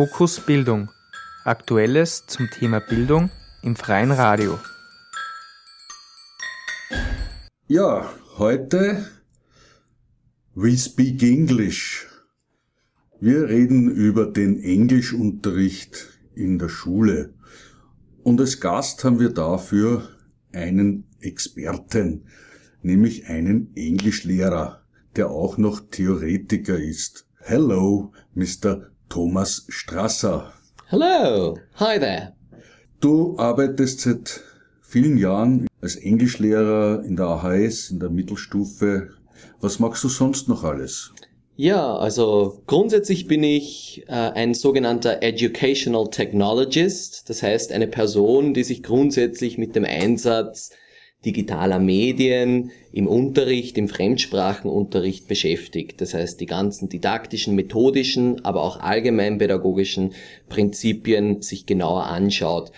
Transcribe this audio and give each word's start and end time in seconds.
Fokus 0.00 0.40
Bildung. 0.40 0.90
Aktuelles 1.44 2.24
zum 2.26 2.48
Thema 2.48 2.80
Bildung 2.80 3.28
im 3.62 3.76
freien 3.76 4.12
Radio. 4.12 4.58
Ja, 7.66 8.10
heute 8.38 9.04
We 10.54 10.74
Speak 10.78 11.22
English. 11.22 12.08
Wir 13.20 13.50
reden 13.50 13.90
über 13.90 14.24
den 14.24 14.62
Englischunterricht 14.62 16.08
in 16.34 16.58
der 16.58 16.70
Schule. 16.70 17.34
Und 18.22 18.40
als 18.40 18.58
Gast 18.58 19.04
haben 19.04 19.20
wir 19.20 19.34
dafür 19.34 20.08
einen 20.50 21.04
Experten, 21.20 22.24
nämlich 22.80 23.26
einen 23.26 23.76
Englischlehrer, 23.76 24.80
der 25.16 25.28
auch 25.28 25.58
noch 25.58 25.78
Theoretiker 25.90 26.78
ist. 26.78 27.26
Hello, 27.36 28.14
Mr. 28.34 28.89
Thomas 29.10 29.66
Strasser. 29.68 30.52
Hello, 30.86 31.58
hi 31.74 31.98
there. 31.98 32.32
Du 33.00 33.36
arbeitest 33.38 34.02
seit 34.02 34.40
vielen 34.82 35.18
Jahren 35.18 35.66
als 35.80 35.96
Englischlehrer 35.96 37.02
in 37.04 37.16
der 37.16 37.26
AHS, 37.26 37.90
in 37.90 37.98
der 37.98 38.08
Mittelstufe. 38.08 39.10
Was 39.60 39.80
machst 39.80 40.04
du 40.04 40.08
sonst 40.08 40.48
noch 40.48 40.62
alles? 40.62 41.12
Ja, 41.56 41.96
also 41.96 42.62
grundsätzlich 42.68 43.26
bin 43.26 43.42
ich 43.42 44.04
äh, 44.06 44.12
ein 44.12 44.54
sogenannter 44.54 45.24
Educational 45.24 46.08
Technologist, 46.08 47.28
das 47.28 47.42
heißt 47.42 47.72
eine 47.72 47.88
Person, 47.88 48.54
die 48.54 48.62
sich 48.62 48.84
grundsätzlich 48.84 49.58
mit 49.58 49.74
dem 49.74 49.84
Einsatz 49.84 50.70
digitaler 51.24 51.78
Medien 51.78 52.70
im 52.92 53.06
Unterricht, 53.06 53.76
im 53.76 53.88
Fremdsprachenunterricht 53.88 55.28
beschäftigt. 55.28 56.00
Das 56.00 56.14
heißt, 56.14 56.40
die 56.40 56.46
ganzen 56.46 56.88
didaktischen, 56.88 57.54
methodischen, 57.54 58.44
aber 58.44 58.62
auch 58.62 58.80
allgemeinpädagogischen 58.80 60.14
Prinzipien 60.48 61.42
sich 61.42 61.66
genauer 61.66 62.06
anschaut. 62.06 62.72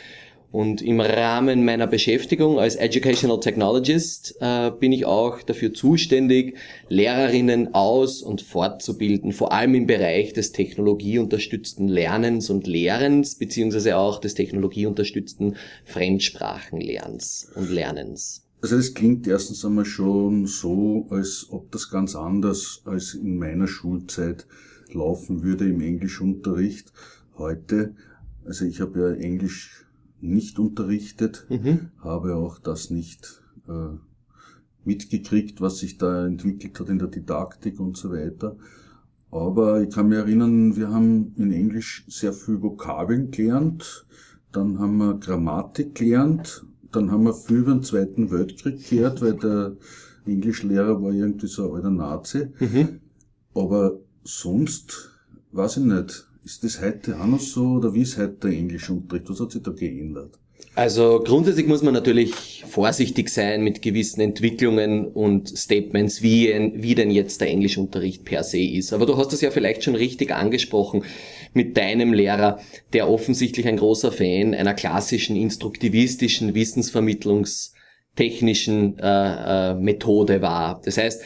Und 0.52 0.82
im 0.82 1.00
Rahmen 1.00 1.64
meiner 1.64 1.86
Beschäftigung 1.86 2.58
als 2.58 2.76
Educational 2.76 3.40
Technologist 3.40 4.36
äh, 4.40 4.70
bin 4.70 4.92
ich 4.92 5.06
auch 5.06 5.40
dafür 5.40 5.72
zuständig, 5.72 6.58
Lehrerinnen 6.90 7.74
aus- 7.74 8.20
und 8.20 8.42
fortzubilden, 8.42 9.32
vor 9.32 9.52
allem 9.52 9.74
im 9.74 9.86
Bereich 9.86 10.34
des 10.34 10.52
technologieunterstützten 10.52 11.88
Lernens 11.88 12.50
und 12.50 12.66
Lehrens, 12.66 13.36
beziehungsweise 13.36 13.96
auch 13.96 14.20
des 14.20 14.34
technologieunterstützten 14.34 15.56
Fremdsprachenlernens 15.86 17.50
und 17.54 17.70
Lernens. 17.70 18.44
Also 18.60 18.76
das 18.76 18.92
klingt 18.92 19.26
erstens 19.26 19.64
einmal 19.64 19.86
schon 19.86 20.44
so, 20.44 21.06
als 21.08 21.46
ob 21.48 21.72
das 21.72 21.88
ganz 21.88 22.14
anders 22.14 22.82
als 22.84 23.14
in 23.14 23.38
meiner 23.38 23.66
Schulzeit 23.66 24.46
laufen 24.92 25.42
würde 25.42 25.66
im 25.66 25.80
Englischunterricht 25.80 26.92
heute. 27.38 27.94
Also 28.44 28.66
ich 28.66 28.82
habe 28.82 29.00
ja 29.00 29.14
Englisch 29.14 29.81
nicht 30.22 30.58
unterrichtet, 30.58 31.46
mhm. 31.50 31.90
habe 31.98 32.36
auch 32.36 32.58
das 32.58 32.90
nicht 32.90 33.42
äh, 33.68 33.96
mitgekriegt, 34.84 35.60
was 35.60 35.78
sich 35.78 35.98
da 35.98 36.26
entwickelt 36.26 36.78
hat 36.80 36.88
in 36.88 36.98
der 36.98 37.08
Didaktik 37.08 37.80
und 37.80 37.96
so 37.96 38.12
weiter. 38.12 38.56
Aber 39.30 39.82
ich 39.82 39.90
kann 39.90 40.08
mich 40.08 40.18
erinnern, 40.18 40.76
wir 40.76 40.90
haben 40.90 41.34
in 41.36 41.52
Englisch 41.52 42.04
sehr 42.06 42.32
viel 42.32 42.62
Vokabeln 42.62 43.30
gelernt, 43.30 44.06
dann 44.52 44.78
haben 44.78 44.98
wir 44.98 45.14
Grammatik 45.14 45.94
gelernt, 45.94 46.64
dann 46.92 47.10
haben 47.10 47.24
wir 47.24 47.34
viel 47.34 47.58
über 47.58 47.72
den 47.72 47.82
Zweiten 47.82 48.30
Weltkrieg 48.30 48.88
gehört, 48.88 49.22
weil 49.22 49.34
der 49.34 49.76
Englischlehrer 50.26 51.02
war 51.02 51.12
irgendwie 51.12 51.46
so 51.46 51.68
ein 51.70 51.76
alter 51.76 51.90
Nazi. 51.90 52.48
Mhm. 52.60 53.00
Aber 53.54 53.98
sonst, 54.22 55.10
weiß 55.52 55.78
ich 55.78 55.84
nicht, 55.84 56.28
ist 56.44 56.64
das 56.64 56.80
heute 56.80 57.20
auch 57.20 57.26
noch 57.26 57.40
so 57.40 57.74
oder 57.74 57.94
wie 57.94 58.02
ist 58.02 58.18
heute 58.18 58.48
der 58.48 58.50
Englischunterricht? 58.50 59.30
Was 59.30 59.40
hat 59.40 59.52
sich 59.52 59.62
da 59.62 59.70
geändert? 59.70 60.38
Also 60.74 61.20
grundsätzlich 61.22 61.66
muss 61.66 61.82
man 61.82 61.92
natürlich 61.92 62.64
vorsichtig 62.66 63.28
sein 63.28 63.62
mit 63.62 63.82
gewissen 63.82 64.22
Entwicklungen 64.22 65.06
und 65.06 65.46
Statements, 65.48 66.22
wie, 66.22 66.48
wie 66.74 66.94
denn 66.94 67.10
jetzt 67.10 67.42
der 67.42 67.48
Englischunterricht 67.48 68.24
per 68.24 68.42
se 68.42 68.62
ist. 68.62 68.94
Aber 68.94 69.04
du 69.04 69.18
hast 69.18 69.34
das 69.34 69.42
ja 69.42 69.50
vielleicht 69.50 69.84
schon 69.84 69.96
richtig 69.96 70.32
angesprochen 70.32 71.04
mit 71.52 71.76
deinem 71.76 72.14
Lehrer, 72.14 72.58
der 72.94 73.10
offensichtlich 73.10 73.68
ein 73.68 73.76
großer 73.76 74.12
Fan 74.12 74.54
einer 74.54 74.72
klassischen 74.72 75.36
instruktivistischen 75.36 76.54
Wissensvermittlungstechnischen 76.54 78.98
äh, 78.98 79.72
äh, 79.72 79.74
Methode 79.74 80.40
war. 80.40 80.80
Das 80.82 80.96
heißt, 80.96 81.22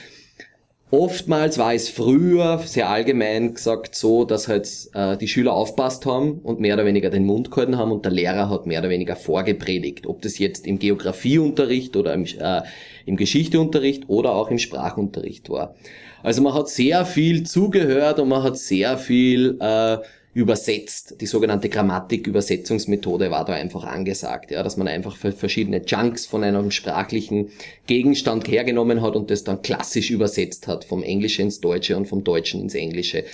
Oftmals 0.93 1.59
war 1.59 1.75
es 1.75 1.89
früher 1.89 2.59
sehr 2.65 2.89
allgemein 2.89 3.55
gesagt 3.55 3.97
so, 3.97 4.25
dass 4.25 4.47
halt 4.47 4.69
äh, 4.95 5.17
die 5.17 5.27
Schüler 5.27 5.53
aufpasst 5.53 6.07
haben 6.07 6.39
und 6.45 6.61
mehr 6.61 6.75
oder 6.75 6.85
weniger 6.85 7.11
den 7.11 7.25
Mund 7.25 7.51
gehalten 7.51 7.77
haben 7.77 7.91
und 7.91 8.05
der 8.05 8.13
Lehrer 8.13 8.49
hat 8.49 8.67
mehr 8.67 8.79
oder 8.79 8.89
weniger 8.89 9.17
vorgepredigt. 9.17 10.07
Ob 10.07 10.23
das 10.23 10.39
jetzt 10.39 10.65
im 10.65 10.79
Geografieunterricht 10.79 11.97
oder 11.97 12.15
im, 12.15 12.25
äh, 12.25 12.63
im 13.05 13.17
Geschichteunterricht 13.17 14.05
oder 14.09 14.31
auch 14.31 14.49
im 14.49 14.59
Sprachunterricht 14.59 15.51
war. 15.51 15.75
Also 16.23 16.41
man 16.41 16.55
hat 16.55 16.69
sehr 16.69 17.05
viel 17.05 17.43
zugehört 17.43 18.21
und 18.21 18.29
man 18.29 18.45
hat 18.45 18.57
sehr 18.57 18.97
viel 18.97 19.59
äh, 19.61 19.99
übersetzt. 20.37 21.17
Die 21.23 21.27
sogenannte 21.27 21.71
Grammatik-Übersetzungsmethode 21.71 23.31
war 23.31 23.47
da 23.47 23.55
einfach 23.55 23.85
angesagt, 23.85 24.51
ja, 24.51 24.63
dass 24.63 24.77
man 24.77 24.87
einfach 24.87 25.17
verschiedene 25.17 25.83
Chunks 25.83 26.27
von 26.27 26.45
einem 26.45 26.71
sprachlichen 26.71 27.49
Gegenstand 27.87 28.47
hergenommen 28.47 29.01
hat 29.01 29.17
und 29.17 29.31
das 29.31 29.45
dann 29.45 29.63
klassisch 29.63 30.11
übersetzt 30.11 30.69
hat, 30.69 30.85
vom 30.85 31.03
Englischen 31.03 31.47
ins 31.47 31.61
Deutsche 31.63 31.97
und 31.97 32.05
vom 32.05 32.23
Deutschen 32.23 32.61
ins 32.61 32.75
Englische. 32.75 33.25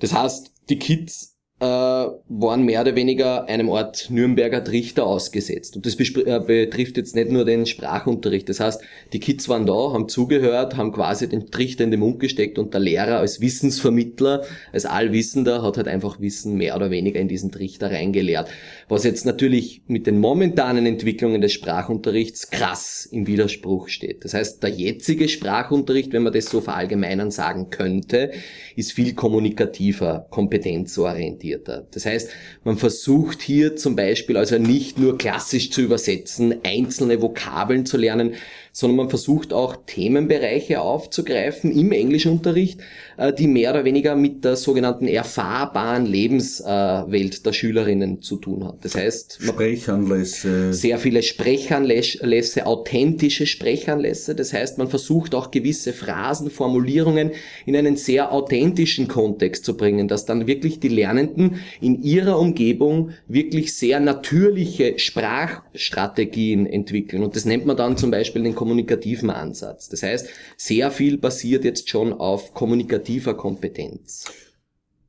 Das 0.00 0.14
heißt, 0.14 0.50
die 0.70 0.78
Kids 0.78 1.37
äh, 1.60 1.64
waren 1.64 2.62
mehr 2.62 2.82
oder 2.82 2.94
weniger 2.94 3.48
einem 3.48 3.68
Ort 3.68 4.10
Nürnberger 4.10 4.62
Trichter 4.62 5.06
ausgesetzt. 5.06 5.74
Und 5.74 5.86
das 5.86 5.94
äh, 5.98 6.40
betrifft 6.46 6.96
jetzt 6.96 7.16
nicht 7.16 7.30
nur 7.30 7.44
den 7.44 7.66
Sprachunterricht. 7.66 8.48
Das 8.48 8.60
heißt, 8.60 8.80
die 9.12 9.18
Kids 9.18 9.48
waren 9.48 9.66
da, 9.66 9.92
haben 9.92 10.08
zugehört, 10.08 10.76
haben 10.76 10.92
quasi 10.92 11.28
den 11.28 11.50
Trichter 11.50 11.82
in 11.82 11.90
den 11.90 12.00
Mund 12.00 12.20
gesteckt 12.20 12.58
und 12.58 12.74
der 12.74 12.80
Lehrer 12.80 13.18
als 13.18 13.40
Wissensvermittler, 13.40 14.44
als 14.72 14.86
Allwissender, 14.86 15.62
hat 15.62 15.78
halt 15.78 15.88
einfach 15.88 16.20
Wissen 16.20 16.56
mehr 16.56 16.76
oder 16.76 16.92
weniger 16.92 17.18
in 17.18 17.26
diesen 17.26 17.50
Trichter 17.50 17.90
reingelehrt. 17.90 18.48
Was 18.88 19.02
jetzt 19.02 19.26
natürlich 19.26 19.82
mit 19.88 20.06
den 20.06 20.20
momentanen 20.20 20.86
Entwicklungen 20.86 21.40
des 21.40 21.52
Sprachunterrichts 21.52 22.50
krass 22.50 23.08
im 23.10 23.26
Widerspruch 23.26 23.88
steht. 23.88 24.24
Das 24.24 24.32
heißt, 24.32 24.62
der 24.62 24.70
jetzige 24.70 25.28
Sprachunterricht, 25.28 26.12
wenn 26.12 26.22
man 26.22 26.32
das 26.32 26.46
so 26.46 26.60
verallgemeinern 26.60 27.32
sagen 27.32 27.70
könnte, 27.70 28.30
ist 28.76 28.92
viel 28.92 29.14
kommunikativer, 29.14 30.28
kompetenzorientiert 30.30 31.47
orientierter. 31.48 31.86
Das 31.90 32.06
heißt, 32.06 32.30
man 32.64 32.76
versucht 32.76 33.42
hier 33.42 33.76
zum 33.76 33.96
Beispiel 33.96 34.36
also 34.36 34.58
nicht 34.58 34.98
nur 34.98 35.18
klassisch 35.18 35.70
zu 35.70 35.82
übersetzen, 35.82 36.56
einzelne 36.64 37.20
Vokabeln 37.22 37.86
zu 37.86 37.96
lernen, 37.96 38.34
sondern 38.78 38.96
man 38.96 39.10
versucht 39.10 39.52
auch 39.52 39.74
Themenbereiche 39.86 40.80
aufzugreifen 40.80 41.72
im 41.72 41.90
Englischunterricht, 41.90 42.78
äh, 43.16 43.32
die 43.32 43.48
mehr 43.48 43.72
oder 43.72 43.84
weniger 43.84 44.14
mit 44.14 44.44
der 44.44 44.54
sogenannten 44.54 45.08
erfahrbaren 45.08 46.06
Lebenswelt 46.06 47.44
der 47.44 47.52
Schülerinnen 47.52 48.22
zu 48.22 48.36
tun 48.36 48.64
hat. 48.64 48.84
Das 48.84 48.94
heißt, 48.94 49.40
Sprechanlässe. 49.42 50.72
Sehr 50.72 50.98
viele 50.98 51.24
Sprechanlässe, 51.24 52.66
authentische 52.66 53.46
Sprechanlässe. 53.46 54.36
Das 54.36 54.52
heißt, 54.52 54.78
man 54.78 54.86
versucht 54.86 55.34
auch 55.34 55.50
gewisse 55.50 55.92
Phrasen, 55.92 56.48
Formulierungen 56.48 57.32
in 57.66 57.74
einen 57.74 57.96
sehr 57.96 58.30
authentischen 58.30 59.08
Kontext 59.08 59.64
zu 59.64 59.76
bringen, 59.76 60.06
dass 60.06 60.24
dann 60.24 60.46
wirklich 60.46 60.78
die 60.78 60.86
Lernenden 60.86 61.56
in 61.80 62.00
ihrer 62.04 62.38
Umgebung 62.38 63.10
wirklich 63.26 63.74
sehr 63.74 63.98
natürliche 63.98 65.00
Sprachstrategien 65.00 66.64
entwickeln. 66.64 67.24
Und 67.24 67.34
das 67.34 67.44
nennt 67.44 67.66
man 67.66 67.76
dann 67.76 67.96
zum 67.96 68.12
Beispiel 68.12 68.44
den 68.44 68.54
kommunikativen 68.68 69.30
Ansatz. 69.30 69.88
Das 69.88 70.02
heißt, 70.02 70.28
sehr 70.58 70.90
viel 70.90 71.16
basiert 71.16 71.64
jetzt 71.64 71.88
schon 71.88 72.12
auf 72.12 72.52
kommunikativer 72.52 73.34
Kompetenz. 73.34 74.26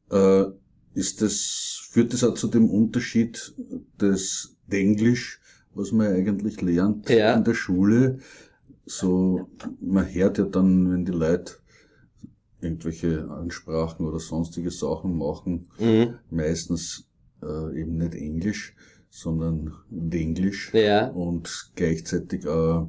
Äh, 0.10 0.46
ist 0.94 1.22
das, 1.22 1.82
führt 1.92 2.14
das 2.14 2.24
auch 2.24 2.36
zu 2.36 2.48
dem 2.48 2.70
Unterschied 2.70 3.54
des 4.00 4.56
Englisch, 4.70 5.42
was 5.74 5.92
man 5.92 6.08
eigentlich 6.08 6.62
lernt 6.62 7.10
ja. 7.10 7.36
in 7.36 7.44
der 7.44 7.54
Schule? 7.54 8.20
So, 8.86 9.50
man 9.82 10.12
hört 10.12 10.38
ja 10.38 10.46
dann, 10.46 10.92
wenn 10.92 11.06
die 11.06 11.12
Leute 11.12 11.56
irgendwelche 12.62 13.30
Ansprachen 13.30 14.06
oder 14.06 14.20
sonstige 14.20 14.72
Sachen 14.72 15.18
machen, 15.18 15.68
mhm. 15.78 16.16
meistens 16.30 17.10
äh, 17.44 17.82
eben 17.82 17.98
nicht 17.98 18.16
Englisch, 18.16 18.74
sondern 19.10 19.74
Englisch 20.12 20.74
ja. 20.74 21.08
und 21.08 21.72
gleichzeitig 21.76 22.46
äh, 22.46 22.82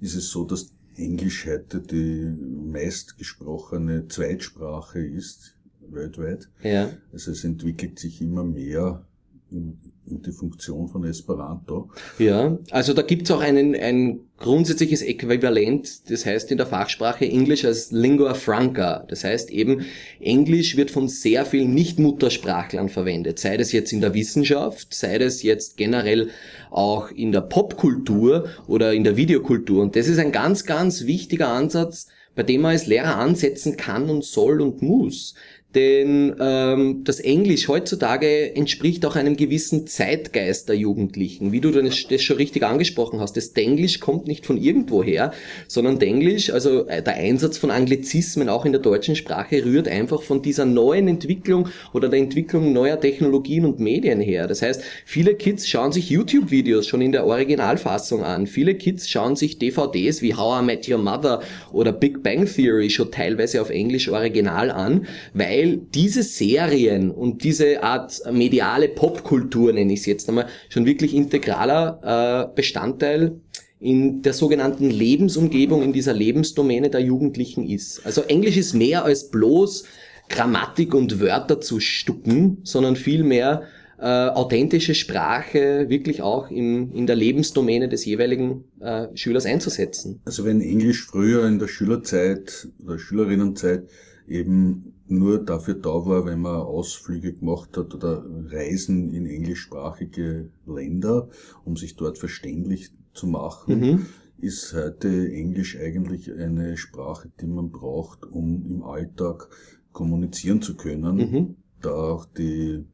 ist 0.00 0.14
es 0.14 0.30
so, 0.30 0.44
dass 0.44 0.72
Englisch 0.96 1.46
heute 1.46 1.80
die 1.80 2.34
meistgesprochene 2.70 4.08
Zweitsprache 4.08 5.00
ist 5.00 5.56
weltweit. 5.80 6.48
Ja. 6.62 6.90
Also 7.12 7.30
es 7.30 7.44
entwickelt 7.44 7.98
sich 7.98 8.20
immer 8.20 8.44
mehr 8.44 9.06
in, 9.50 9.78
die 10.10 10.32
Funktion 10.32 10.88
von 10.88 11.04
Esperanto. 11.04 11.90
Ja, 12.18 12.58
also 12.70 12.94
da 12.94 13.02
gibt's 13.02 13.30
auch 13.30 13.40
einen, 13.40 13.74
ein 13.74 14.20
grundsätzliches 14.38 15.02
Äquivalent, 15.02 16.10
das 16.10 16.24
heißt 16.24 16.50
in 16.50 16.56
der 16.56 16.66
Fachsprache 16.66 17.26
Englisch 17.26 17.64
als 17.64 17.90
Lingua 17.90 18.34
Franca. 18.34 19.04
Das 19.08 19.24
heißt 19.24 19.50
eben, 19.50 19.84
Englisch 20.20 20.76
wird 20.76 20.90
von 20.90 21.08
sehr 21.08 21.44
vielen 21.44 21.74
Nicht-Muttersprachlern 21.74 22.88
verwendet, 22.88 23.38
sei 23.38 23.56
das 23.56 23.72
jetzt 23.72 23.92
in 23.92 24.00
der 24.00 24.14
Wissenschaft, 24.14 24.94
sei 24.94 25.18
das 25.18 25.42
jetzt 25.42 25.76
generell 25.76 26.30
auch 26.70 27.10
in 27.10 27.32
der 27.32 27.42
Popkultur 27.42 28.48
oder 28.66 28.94
in 28.94 29.04
der 29.04 29.16
Videokultur. 29.16 29.82
Und 29.82 29.96
das 29.96 30.08
ist 30.08 30.18
ein 30.18 30.32
ganz, 30.32 30.64
ganz 30.64 31.04
wichtiger 31.04 31.48
Ansatz, 31.48 32.06
bei 32.34 32.44
dem 32.44 32.60
man 32.60 32.70
als 32.70 32.86
Lehrer 32.86 33.16
ansetzen 33.16 33.76
kann 33.76 34.08
und 34.08 34.24
soll 34.24 34.60
und 34.60 34.80
muss. 34.80 35.34
Denn 35.74 36.34
ähm, 36.40 37.02
das 37.04 37.20
Englisch 37.20 37.68
heutzutage 37.68 38.56
entspricht 38.56 39.04
auch 39.04 39.16
einem 39.16 39.36
gewissen 39.36 39.86
Zeitgeist 39.86 40.70
der 40.70 40.76
Jugendlichen. 40.76 41.52
Wie 41.52 41.60
du 41.60 41.70
das 41.70 42.22
schon 42.22 42.36
richtig 42.36 42.62
angesprochen 42.62 43.20
hast, 43.20 43.36
das 43.36 43.52
Denglisch 43.52 44.00
kommt 44.00 44.26
nicht 44.26 44.46
von 44.46 44.56
irgendwoher, 44.56 45.32
sondern 45.66 45.98
Denglisch, 45.98 46.48
also 46.50 46.86
äh, 46.86 47.02
der 47.02 47.16
Einsatz 47.16 47.58
von 47.58 47.70
Anglizismen 47.70 48.48
auch 48.48 48.64
in 48.64 48.72
der 48.72 48.80
deutschen 48.80 49.14
Sprache, 49.14 49.62
rührt 49.62 49.88
einfach 49.88 50.22
von 50.22 50.40
dieser 50.40 50.64
neuen 50.64 51.06
Entwicklung 51.06 51.68
oder 51.92 52.08
der 52.08 52.20
Entwicklung 52.20 52.72
neuer 52.72 52.98
Technologien 52.98 53.66
und 53.66 53.78
Medien 53.78 54.22
her. 54.22 54.46
Das 54.46 54.62
heißt, 54.62 54.82
viele 55.04 55.34
Kids 55.34 55.68
schauen 55.68 55.92
sich 55.92 56.08
YouTube-Videos 56.08 56.86
schon 56.86 57.02
in 57.02 57.12
der 57.12 57.26
Originalfassung 57.26 58.24
an. 58.24 58.46
Viele 58.46 58.74
Kids 58.74 59.06
schauen 59.10 59.36
sich 59.36 59.58
DVDs 59.58 60.22
wie 60.22 60.34
How 60.34 60.62
I 60.62 60.64
Met 60.64 60.88
Your 60.88 60.96
Mother 60.96 61.42
oder 61.72 61.92
Big 61.92 62.22
Bang 62.22 62.46
Theory 62.46 62.88
schon 62.88 63.12
teilweise 63.12 63.60
auf 63.60 63.68
Englisch 63.68 64.08
original 64.08 64.70
an, 64.70 65.06
weil 65.34 65.57
weil 65.58 65.78
diese 65.78 66.22
Serien 66.22 67.10
und 67.10 67.42
diese 67.42 67.82
Art 67.82 68.20
mediale 68.30 68.88
Popkultur, 68.88 69.72
nenne 69.72 69.92
ich 69.92 70.00
es 70.00 70.06
jetzt 70.06 70.28
einmal, 70.28 70.46
schon 70.68 70.86
wirklich 70.86 71.14
integraler 71.14 72.48
äh, 72.50 72.54
Bestandteil 72.54 73.40
in 73.80 74.22
der 74.22 74.32
sogenannten 74.32 74.90
Lebensumgebung, 74.90 75.82
in 75.82 75.92
dieser 75.92 76.12
Lebensdomäne 76.12 76.90
der 76.90 77.00
Jugendlichen 77.00 77.68
ist. 77.68 78.04
Also 78.04 78.22
Englisch 78.22 78.56
ist 78.56 78.74
mehr 78.74 79.04
als 79.04 79.30
bloß 79.30 79.84
Grammatik 80.28 80.94
und 80.94 81.20
Wörter 81.20 81.60
zu 81.60 81.80
stucken, 81.80 82.58
sondern 82.64 82.96
vielmehr 82.96 83.62
äh, 83.98 84.04
authentische 84.04 84.94
Sprache 84.94 85.86
wirklich 85.88 86.22
auch 86.22 86.50
im, 86.50 86.92
in 86.92 87.06
der 87.06 87.16
Lebensdomäne 87.16 87.88
des 87.88 88.04
jeweiligen 88.04 88.64
äh, 88.80 89.06
Schülers 89.14 89.46
einzusetzen. 89.46 90.20
Also 90.24 90.44
wenn 90.44 90.60
Englisch 90.60 91.04
früher 91.06 91.46
in 91.46 91.58
der 91.58 91.68
Schülerzeit 91.68 92.68
oder 92.84 92.98
Schülerinnenzeit 92.98 93.88
eben 94.28 94.97
nur 95.10 95.44
dafür 95.44 95.74
da 95.74 95.90
war, 96.06 96.26
wenn 96.26 96.40
man 96.40 96.56
Ausflüge 96.56 97.32
gemacht 97.32 97.76
hat 97.76 97.94
oder 97.94 98.24
Reisen 98.46 99.12
in 99.12 99.26
englischsprachige 99.26 100.50
Länder, 100.66 101.28
um 101.64 101.76
sich 101.76 101.96
dort 101.96 102.18
verständlich 102.18 102.92
zu 103.14 103.26
machen, 103.26 103.80
mhm. 103.80 104.06
ist 104.38 104.74
heute 104.74 105.30
Englisch 105.32 105.78
eigentlich 105.78 106.32
eine 106.32 106.76
Sprache, 106.76 107.30
die 107.40 107.46
man 107.46 107.70
braucht, 107.70 108.24
um 108.24 108.64
im 108.66 108.82
Alltag 108.82 109.48
kommunizieren 109.92 110.62
zu 110.62 110.76
können, 110.76 111.16
mhm. 111.16 111.56
da 111.80 111.90
auch 111.90 112.26
die 112.26 112.84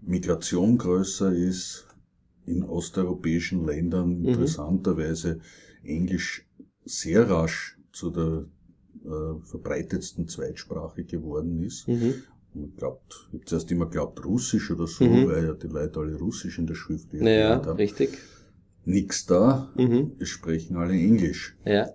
Migration 0.00 0.78
größer 0.78 1.32
ist, 1.32 1.86
in 2.46 2.62
osteuropäischen 2.62 3.66
Ländern 3.66 4.20
mhm. 4.20 4.28
interessanterweise 4.28 5.40
Englisch 5.82 6.46
sehr 6.84 7.28
rasch 7.28 7.78
zu 7.92 8.10
der 8.10 8.46
äh, 9.06 9.40
verbreitetsten 9.44 10.28
Zweitsprache 10.28 11.04
geworden 11.04 11.62
ist. 11.62 11.88
Mhm. 11.88 12.14
Man 12.54 12.74
glaubt, 12.76 13.28
ich 13.28 13.34
habe 13.34 13.44
zuerst 13.44 13.70
immer 13.70 13.86
glaubt 13.86 14.24
Russisch 14.24 14.70
oder 14.70 14.86
so, 14.86 15.04
mhm. 15.04 15.28
weil 15.28 15.44
ja 15.44 15.52
die 15.52 15.68
Leute 15.68 16.00
alle 16.00 16.16
Russisch 16.16 16.58
in 16.58 16.66
der 16.66 16.74
Schrift 16.74 17.12
naja, 17.12 17.62
haben. 17.64 17.76
richtig. 17.76 18.18
Nix 18.84 19.26
da, 19.26 19.72
mhm. 19.76 20.12
es 20.18 20.28
sprechen 20.28 20.76
alle 20.76 20.94
Englisch. 20.94 21.56
Ja. 21.64 21.90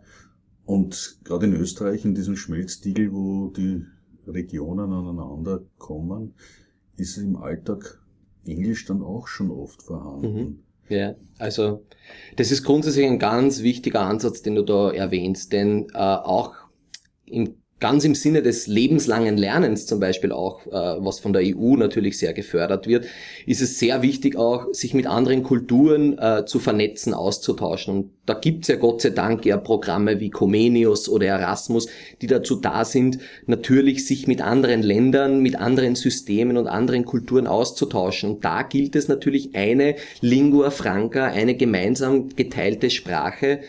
Und 0.66 1.20
gerade 1.24 1.48
in 1.48 1.56
Österreich, 1.56 2.06
in 2.06 2.16
diesem 2.16 2.36
Schmelztiegel, 2.36 3.12
wo 3.12 3.48
die 3.48 3.86
Regionen 4.28 4.92
aneinander 4.92 5.64
kommen, 5.78 6.34
ist 6.98 7.18
im 7.18 7.38
Alltag 7.38 8.00
Englisch 8.46 8.86
dann 8.86 9.02
auch 9.02 9.28
schon 9.28 9.52
oft 9.52 9.82
vorhanden. 9.82 10.34
Mhm. 10.34 10.60
Ja, 10.90 11.16
also 11.38 11.86
das 12.36 12.52
ist 12.52 12.64
grundsätzlich 12.64 13.06
ein 13.06 13.18
ganz 13.20 13.64
wichtiger 13.64 14.02
Ansatz, 14.02 14.42
den 14.42 14.56
du 14.56 14.64
da 14.64 14.92
erwähnst, 14.92 15.54
denn 15.54 15.88
äh, 15.94 15.98
auch 15.98 16.54
im 17.32 17.56
ganz 17.82 18.06
im 18.06 18.16
Sinne 18.16 18.42
des 18.42 18.68
lebenslangen 18.68 19.38
Lernens 19.38 19.88
zum 19.88 20.00
Beispiel 20.00 20.32
auch, 20.32 20.66
äh, 20.68 20.72
was 20.72 21.20
von 21.20 21.34
der 21.34 21.42
EU 21.44 21.76
natürlich 21.76 22.18
sehr 22.18 22.32
gefördert 22.32 22.88
wird, 22.88 23.06
ist 23.46 23.62
es 23.62 23.80
sehr 23.80 24.04
wichtig 24.04 24.38
auch, 24.38 24.68
sich 24.72 24.94
mit 24.94 25.08
anderen 25.08 25.44
Kulturen 25.44 26.18
äh, 26.18 26.46
zu 26.46 26.60
vernetzen, 26.60 27.14
auszutauschen. 27.14 27.94
Und 27.94 28.12
da 28.28 28.36
gibt's 28.36 28.68
ja 28.68 28.76
Gott 28.76 29.02
sei 29.02 29.10
Dank 29.10 29.46
ja 29.46 29.58
Programme 29.58 30.20
wie 30.20 30.30
Comenius 30.30 31.10
oder 31.10 31.26
Erasmus, 31.26 31.88
die 32.22 32.28
dazu 32.28 32.56
da 32.56 32.86
sind, 32.86 33.18
natürlich 33.48 34.06
sich 34.06 34.28
mit 34.28 34.42
anderen 34.42 34.84
Ländern, 34.84 35.42
mit 35.42 35.56
anderen 35.56 35.96
Systemen 35.96 36.58
und 36.58 36.68
anderen 36.68 37.04
Kulturen 37.04 37.48
auszutauschen. 37.48 38.30
Und 38.30 38.46
da 38.46 38.62
gilt 38.62 38.96
es 38.96 39.08
natürlich 39.08 39.56
eine 39.56 39.96
Lingua 40.22 40.70
franca, 40.70 41.26
eine 41.26 41.56
gemeinsam 41.56 42.30
geteilte 42.30 42.92
Sprache, 42.92 43.62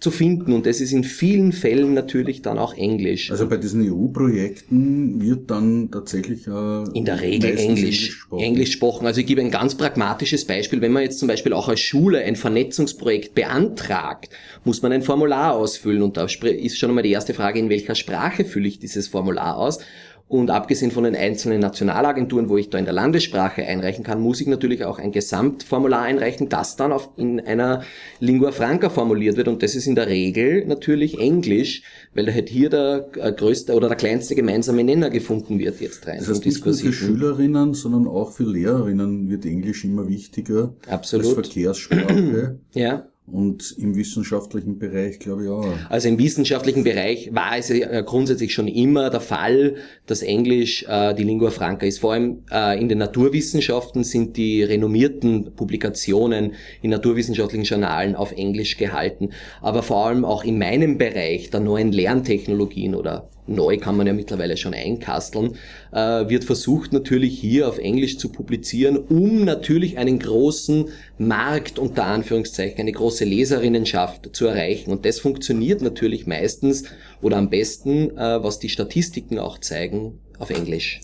zu 0.00 0.10
finden 0.10 0.52
und 0.54 0.64
das 0.64 0.80
ist 0.80 0.92
in 0.92 1.04
vielen 1.04 1.52
Fällen 1.52 1.92
natürlich 1.92 2.40
dann 2.40 2.58
auch 2.58 2.74
Englisch. 2.74 3.30
Also 3.30 3.46
bei 3.46 3.58
diesen 3.58 3.86
EU-Projekten 3.86 5.20
wird 5.20 5.50
dann 5.50 5.90
tatsächlich 5.90 6.46
äh, 6.46 6.84
in 6.94 7.04
der 7.04 7.20
Regel 7.20 7.56
Englisch 7.58 8.26
Englisch 8.32 8.70
gesprochen. 8.70 9.06
Also 9.06 9.20
ich 9.20 9.26
gebe 9.26 9.42
ein 9.42 9.50
ganz 9.50 9.74
pragmatisches 9.74 10.46
Beispiel. 10.46 10.80
Wenn 10.80 10.92
man 10.92 11.02
jetzt 11.02 11.18
zum 11.18 11.28
Beispiel 11.28 11.52
auch 11.52 11.68
als 11.68 11.80
Schule 11.80 12.20
ein 12.20 12.36
Vernetzungsprojekt 12.36 13.34
beantragt, 13.34 14.30
muss 14.64 14.80
man 14.80 14.92
ein 14.92 15.02
Formular 15.02 15.54
ausfüllen 15.54 16.02
und 16.02 16.16
da 16.16 16.24
ist 16.24 16.78
schon 16.78 16.88
einmal 16.88 17.02
die 17.02 17.12
erste 17.12 17.34
Frage, 17.34 17.58
in 17.58 17.68
welcher 17.68 17.94
Sprache 17.94 18.46
fülle 18.46 18.68
ich 18.68 18.78
dieses 18.78 19.08
Formular 19.08 19.56
aus? 19.56 19.80
Und 20.30 20.48
abgesehen 20.52 20.92
von 20.92 21.02
den 21.02 21.16
einzelnen 21.16 21.58
Nationalagenturen, 21.58 22.48
wo 22.48 22.56
ich 22.56 22.70
da 22.70 22.78
in 22.78 22.84
der 22.84 22.94
Landessprache 22.94 23.66
einreichen 23.66 24.04
kann, 24.04 24.20
muss 24.20 24.40
ich 24.40 24.46
natürlich 24.46 24.84
auch 24.84 25.00
ein 25.00 25.10
Gesamtformular 25.10 26.02
einreichen, 26.02 26.48
das 26.48 26.76
dann 26.76 26.92
auf, 26.92 27.10
in 27.16 27.40
einer 27.40 27.82
Lingua 28.20 28.52
Franca 28.52 28.90
formuliert 28.90 29.36
wird. 29.36 29.48
Und 29.48 29.60
das 29.64 29.74
ist 29.74 29.88
in 29.88 29.96
der 29.96 30.06
Regel 30.06 30.64
natürlich 30.66 31.18
Englisch, 31.18 31.82
weil 32.14 32.26
da 32.26 32.32
halt 32.32 32.48
hier 32.48 32.70
der 32.70 33.08
äh, 33.16 33.32
größte 33.32 33.74
oder 33.74 33.88
der 33.88 33.96
kleinste 33.96 34.36
gemeinsame 34.36 34.84
Nenner 34.84 35.10
gefunden 35.10 35.58
wird 35.58 35.80
jetzt 35.80 36.06
rein. 36.06 36.18
Das 36.20 36.28
heißt, 36.28 36.46
nicht 36.46 36.64
nur 36.64 36.76
für 36.76 36.92
Schülerinnen, 36.92 37.74
sondern 37.74 38.06
auch 38.06 38.30
für 38.30 38.44
Lehrerinnen 38.44 39.28
wird 39.28 39.44
Englisch 39.44 39.84
immer 39.84 40.06
wichtiger 40.06 40.74
Absolut. 40.88 41.26
als 41.26 41.48
Verkehrssprache. 41.48 42.60
ja. 42.74 43.09
Und 43.32 43.76
im 43.78 43.94
wissenschaftlichen 43.94 44.78
Bereich, 44.78 45.18
glaube 45.18 45.44
ich, 45.44 45.48
auch. 45.50 45.66
Also 45.88 46.08
im 46.08 46.18
wissenschaftlichen 46.18 46.84
Bereich 46.84 47.32
war 47.32 47.56
es 47.56 47.68
ja 47.68 48.00
grundsätzlich 48.00 48.52
schon 48.52 48.68
immer 48.68 49.10
der 49.10 49.20
Fall, 49.20 49.76
dass 50.06 50.22
Englisch 50.22 50.84
äh, 50.88 51.14
die 51.14 51.24
Lingua 51.24 51.50
Franca 51.50 51.86
ist. 51.86 52.00
Vor 52.00 52.12
allem 52.12 52.42
äh, 52.50 52.80
in 52.80 52.88
den 52.88 52.98
Naturwissenschaften 52.98 54.04
sind 54.04 54.36
die 54.36 54.62
renommierten 54.62 55.54
Publikationen 55.54 56.54
in 56.82 56.90
naturwissenschaftlichen 56.90 57.64
Journalen 57.64 58.16
auf 58.16 58.32
Englisch 58.32 58.76
gehalten. 58.76 59.30
Aber 59.60 59.82
vor 59.82 60.06
allem 60.06 60.24
auch 60.24 60.44
in 60.44 60.58
meinem 60.58 60.98
Bereich 60.98 61.50
der 61.50 61.60
neuen 61.60 61.92
Lerntechnologien 61.92 62.94
oder 62.94 63.30
neu 63.50 63.76
kann 63.78 63.96
man 63.96 64.06
ja 64.06 64.12
mittlerweile 64.12 64.56
schon 64.56 64.72
einkasteln, 64.72 65.56
äh, 65.92 66.28
wird 66.28 66.44
versucht 66.44 66.92
natürlich 66.92 67.38
hier 67.38 67.68
auf 67.68 67.78
Englisch 67.78 68.18
zu 68.18 68.30
publizieren, 68.30 68.96
um 68.96 69.44
natürlich 69.44 69.98
einen 69.98 70.18
großen 70.18 70.86
Markt 71.18 71.78
unter 71.78 72.06
Anführungszeichen, 72.06 72.80
eine 72.80 72.92
große 72.92 73.24
Leserinnenschaft 73.24 74.30
zu 74.34 74.46
erreichen. 74.46 74.90
Und 74.90 75.04
das 75.04 75.18
funktioniert 75.18 75.82
natürlich 75.82 76.26
meistens 76.26 76.84
oder 77.20 77.36
am 77.36 77.50
besten, 77.50 78.16
äh, 78.16 78.42
was 78.42 78.58
die 78.58 78.68
Statistiken 78.68 79.38
auch 79.38 79.58
zeigen, 79.58 80.20
auf 80.38 80.50
Englisch. 80.50 81.00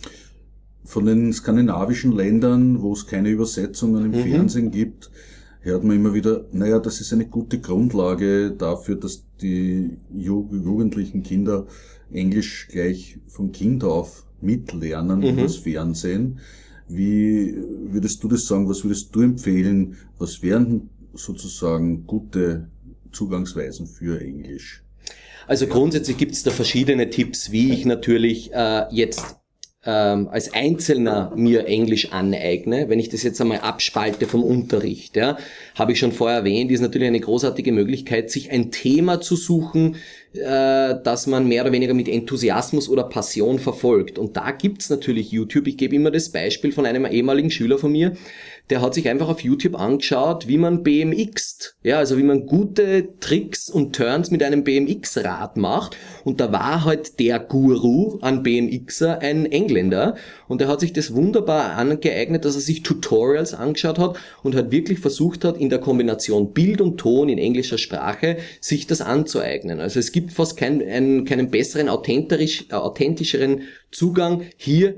Von 0.84 1.04
den 1.04 1.32
skandinavischen 1.32 2.12
Ländern, 2.12 2.80
wo 2.80 2.92
es 2.92 3.06
keine 3.06 3.28
Übersetzungen 3.28 4.12
im 4.12 4.20
mhm. 4.20 4.30
Fernsehen 4.30 4.70
gibt, 4.70 5.10
hört 5.66 5.82
man 5.82 5.96
immer 5.96 6.14
wieder, 6.14 6.44
naja, 6.52 6.78
das 6.78 7.00
ist 7.00 7.12
eine 7.12 7.26
gute 7.26 7.58
Grundlage 7.58 8.52
dafür, 8.52 8.94
dass 8.94 9.24
die 9.42 9.98
jugendlichen 10.14 11.24
Kinder 11.24 11.66
Englisch 12.12 12.68
gleich 12.70 13.18
von 13.26 13.52
Kind 13.52 13.84
auf 13.84 14.24
mitlernen 14.40 15.20
mhm. 15.20 15.36
das 15.38 15.56
Fernsehen. 15.56 16.40
Wie 16.88 17.56
würdest 17.90 18.22
du 18.22 18.28
das 18.28 18.46
sagen? 18.46 18.68
Was 18.68 18.84
würdest 18.84 19.14
du 19.14 19.22
empfehlen? 19.22 19.96
Was 20.18 20.42
wären 20.42 20.90
sozusagen 21.14 22.06
gute 22.06 22.68
Zugangsweisen 23.12 23.86
für 23.86 24.20
Englisch? 24.20 24.84
Also 25.46 25.66
grundsätzlich 25.66 26.16
gibt 26.16 26.32
es 26.32 26.42
da 26.42 26.50
verschiedene 26.50 27.08
Tipps, 27.10 27.50
wie 27.52 27.72
ich 27.72 27.84
natürlich 27.84 28.52
äh, 28.52 28.84
jetzt 28.90 29.36
ähm, 29.86 30.28
als 30.30 30.52
Einzelner 30.52 31.32
mir 31.36 31.66
Englisch 31.66 32.12
aneigne, 32.12 32.88
wenn 32.88 32.98
ich 32.98 33.08
das 33.08 33.22
jetzt 33.22 33.40
einmal 33.40 33.60
abspalte 33.60 34.26
vom 34.26 34.42
Unterricht, 34.42 35.16
ja, 35.16 35.38
habe 35.76 35.92
ich 35.92 35.98
schon 35.98 36.12
vorher 36.12 36.38
erwähnt, 36.38 36.70
ist 36.72 36.80
natürlich 36.80 37.08
eine 37.08 37.20
großartige 37.20 37.72
Möglichkeit, 37.72 38.30
sich 38.30 38.50
ein 38.50 38.72
Thema 38.72 39.20
zu 39.20 39.36
suchen, 39.36 39.96
äh, 40.34 40.94
das 41.02 41.26
man 41.26 41.46
mehr 41.46 41.62
oder 41.62 41.72
weniger 41.72 41.94
mit 41.94 42.08
Enthusiasmus 42.08 42.88
oder 42.88 43.04
Passion 43.04 43.58
verfolgt. 43.58 44.18
Und 44.18 44.36
da 44.36 44.50
gibt's 44.50 44.90
natürlich 44.90 45.30
YouTube. 45.30 45.68
Ich 45.68 45.76
gebe 45.76 45.94
immer 45.94 46.10
das 46.10 46.30
Beispiel 46.30 46.72
von 46.72 46.84
einem 46.84 47.06
ehemaligen 47.06 47.50
Schüler 47.50 47.78
von 47.78 47.92
mir, 47.92 48.16
der 48.70 48.82
hat 48.82 48.94
sich 48.94 49.08
einfach 49.08 49.28
auf 49.28 49.40
YouTube 49.40 49.78
angeschaut, 49.78 50.48
wie 50.48 50.58
man 50.58 50.82
BMX, 50.82 51.76
ja, 51.82 51.98
also 51.98 52.18
wie 52.18 52.24
man 52.24 52.46
gute 52.46 53.18
Tricks 53.20 53.70
und 53.70 53.94
Turns 53.94 54.30
mit 54.30 54.42
einem 54.42 54.64
BMX-Rad 54.64 55.56
macht. 55.56 55.96
Und 56.24 56.40
da 56.40 56.50
war 56.50 56.84
halt 56.84 57.20
der 57.20 57.38
Guru 57.38 58.18
an 58.22 58.42
BMXer 58.42 59.20
ein 59.20 59.46
Engländer. 59.46 60.16
Und 60.48 60.60
er 60.60 60.68
hat 60.68 60.80
sich 60.80 60.92
das 60.92 61.14
wunderbar 61.14 61.76
angeeignet, 61.76 62.44
dass 62.44 62.56
er 62.56 62.60
sich 62.60 62.82
Tutorials 62.82 63.54
angeschaut 63.54 63.98
hat 63.98 64.16
und 64.42 64.56
hat 64.56 64.72
wirklich 64.72 64.98
versucht 64.98 65.44
hat, 65.44 65.58
in 65.58 65.70
der 65.70 65.78
Kombination 65.78 66.52
Bild 66.52 66.80
und 66.80 66.98
Ton 66.98 67.28
in 67.28 67.38
englischer 67.38 67.78
Sprache 67.78 68.38
sich 68.60 68.88
das 68.88 69.00
anzueignen. 69.00 69.80
Also 69.80 70.00
es 70.00 70.10
gibt 70.10 70.32
fast 70.32 70.56
keinen, 70.56 71.24
keinen 71.24 71.50
besseren, 71.50 71.88
authentisch, 71.88 72.66
äh, 72.70 72.74
authentischeren 72.74 73.62
Zugang 73.92 74.42
hier 74.56 74.96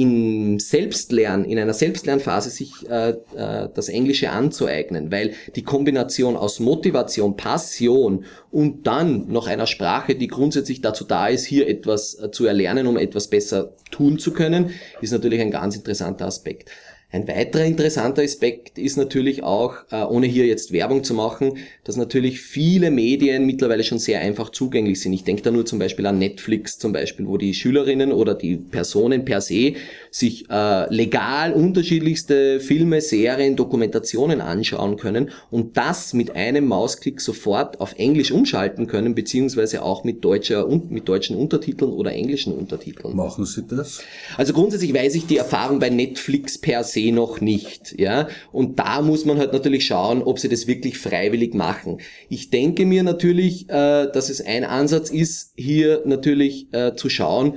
im 0.00 0.58
Selbstlernen, 0.58 1.44
in 1.44 1.58
einer 1.58 1.74
Selbstlernphase 1.74 2.48
sich 2.48 2.88
äh, 2.88 3.10
äh, 3.10 3.68
das 3.74 3.90
Englische 3.90 4.30
anzueignen, 4.30 5.12
weil 5.12 5.34
die 5.56 5.62
Kombination 5.62 6.36
aus 6.36 6.58
Motivation, 6.58 7.36
Passion 7.36 8.24
und 8.50 8.86
dann 8.86 9.28
noch 9.28 9.46
einer 9.46 9.66
Sprache, 9.66 10.14
die 10.14 10.28
grundsätzlich 10.28 10.80
dazu 10.80 11.04
da 11.04 11.28
ist, 11.28 11.44
hier 11.44 11.68
etwas 11.68 12.18
äh, 12.18 12.30
zu 12.30 12.46
erlernen, 12.46 12.86
um 12.86 12.96
etwas 12.96 13.28
besser 13.28 13.74
tun 13.90 14.18
zu 14.18 14.32
können, 14.32 14.70
ist 15.02 15.12
natürlich 15.12 15.42
ein 15.42 15.50
ganz 15.50 15.76
interessanter 15.76 16.24
Aspekt. 16.24 16.70
Ein 17.12 17.26
weiterer 17.26 17.64
interessanter 17.64 18.22
Aspekt 18.22 18.78
ist 18.78 18.96
natürlich 18.96 19.42
auch, 19.42 19.74
äh, 19.90 20.04
ohne 20.04 20.28
hier 20.28 20.46
jetzt 20.46 20.72
Werbung 20.72 21.02
zu 21.02 21.12
machen, 21.12 21.58
dass 21.82 21.96
natürlich 21.96 22.40
viele 22.40 22.92
Medien 22.92 23.46
mittlerweile 23.46 23.82
schon 23.82 23.98
sehr 23.98 24.20
einfach 24.20 24.50
zugänglich 24.50 25.00
sind. 25.00 25.12
Ich 25.14 25.24
denke 25.24 25.42
da 25.42 25.50
nur 25.50 25.66
zum 25.66 25.80
Beispiel 25.80 26.06
an 26.06 26.20
Netflix 26.20 26.78
zum 26.78 26.92
Beispiel, 26.92 27.26
wo 27.26 27.36
die 27.36 27.52
Schülerinnen 27.52 28.12
oder 28.12 28.34
die 28.34 28.56
Personen 28.56 29.24
per 29.24 29.40
se 29.40 29.72
sich 30.12 30.48
äh, 30.50 30.94
legal 30.94 31.52
unterschiedlichste 31.52 32.60
Filme, 32.60 33.00
Serien, 33.00 33.56
Dokumentationen 33.56 34.40
anschauen 34.40 34.96
können 34.96 35.30
und 35.50 35.76
das 35.76 36.12
mit 36.12 36.36
einem 36.36 36.68
Mausklick 36.68 37.20
sofort 37.20 37.80
auf 37.80 37.94
Englisch 37.98 38.30
umschalten 38.30 38.86
können, 38.86 39.16
beziehungsweise 39.16 39.82
auch 39.82 40.04
mit 40.04 40.24
deutscher 40.24 40.68
und 40.68 40.92
mit 40.92 41.08
deutschen 41.08 41.34
Untertiteln 41.34 41.90
oder 41.90 42.12
englischen 42.12 42.54
Untertiteln. 42.54 43.16
Machen 43.16 43.46
Sie 43.46 43.64
das? 43.66 44.00
Also 44.36 44.52
grundsätzlich 44.52 44.94
weiß 44.94 45.16
ich 45.16 45.26
die 45.26 45.38
Erfahrung 45.38 45.80
bei 45.80 45.90
Netflix 45.90 46.56
per 46.56 46.84
se 46.84 46.99
se 47.00 47.12
noch 47.12 47.40
nicht, 47.40 47.94
ja. 47.98 48.28
Und 48.52 48.78
da 48.78 49.02
muss 49.02 49.24
man 49.24 49.38
halt 49.38 49.52
natürlich 49.52 49.86
schauen, 49.86 50.22
ob 50.22 50.38
sie 50.38 50.48
das 50.48 50.66
wirklich 50.66 50.98
freiwillig 50.98 51.54
machen. 51.54 52.00
Ich 52.28 52.50
denke 52.50 52.86
mir 52.86 53.02
natürlich, 53.02 53.68
äh, 53.68 54.10
dass 54.12 54.28
es 54.30 54.40
ein 54.40 54.64
Ansatz 54.64 55.10
ist, 55.10 55.52
hier 55.56 56.02
natürlich 56.04 56.72
äh, 56.72 56.94
zu 56.94 57.08
schauen, 57.08 57.54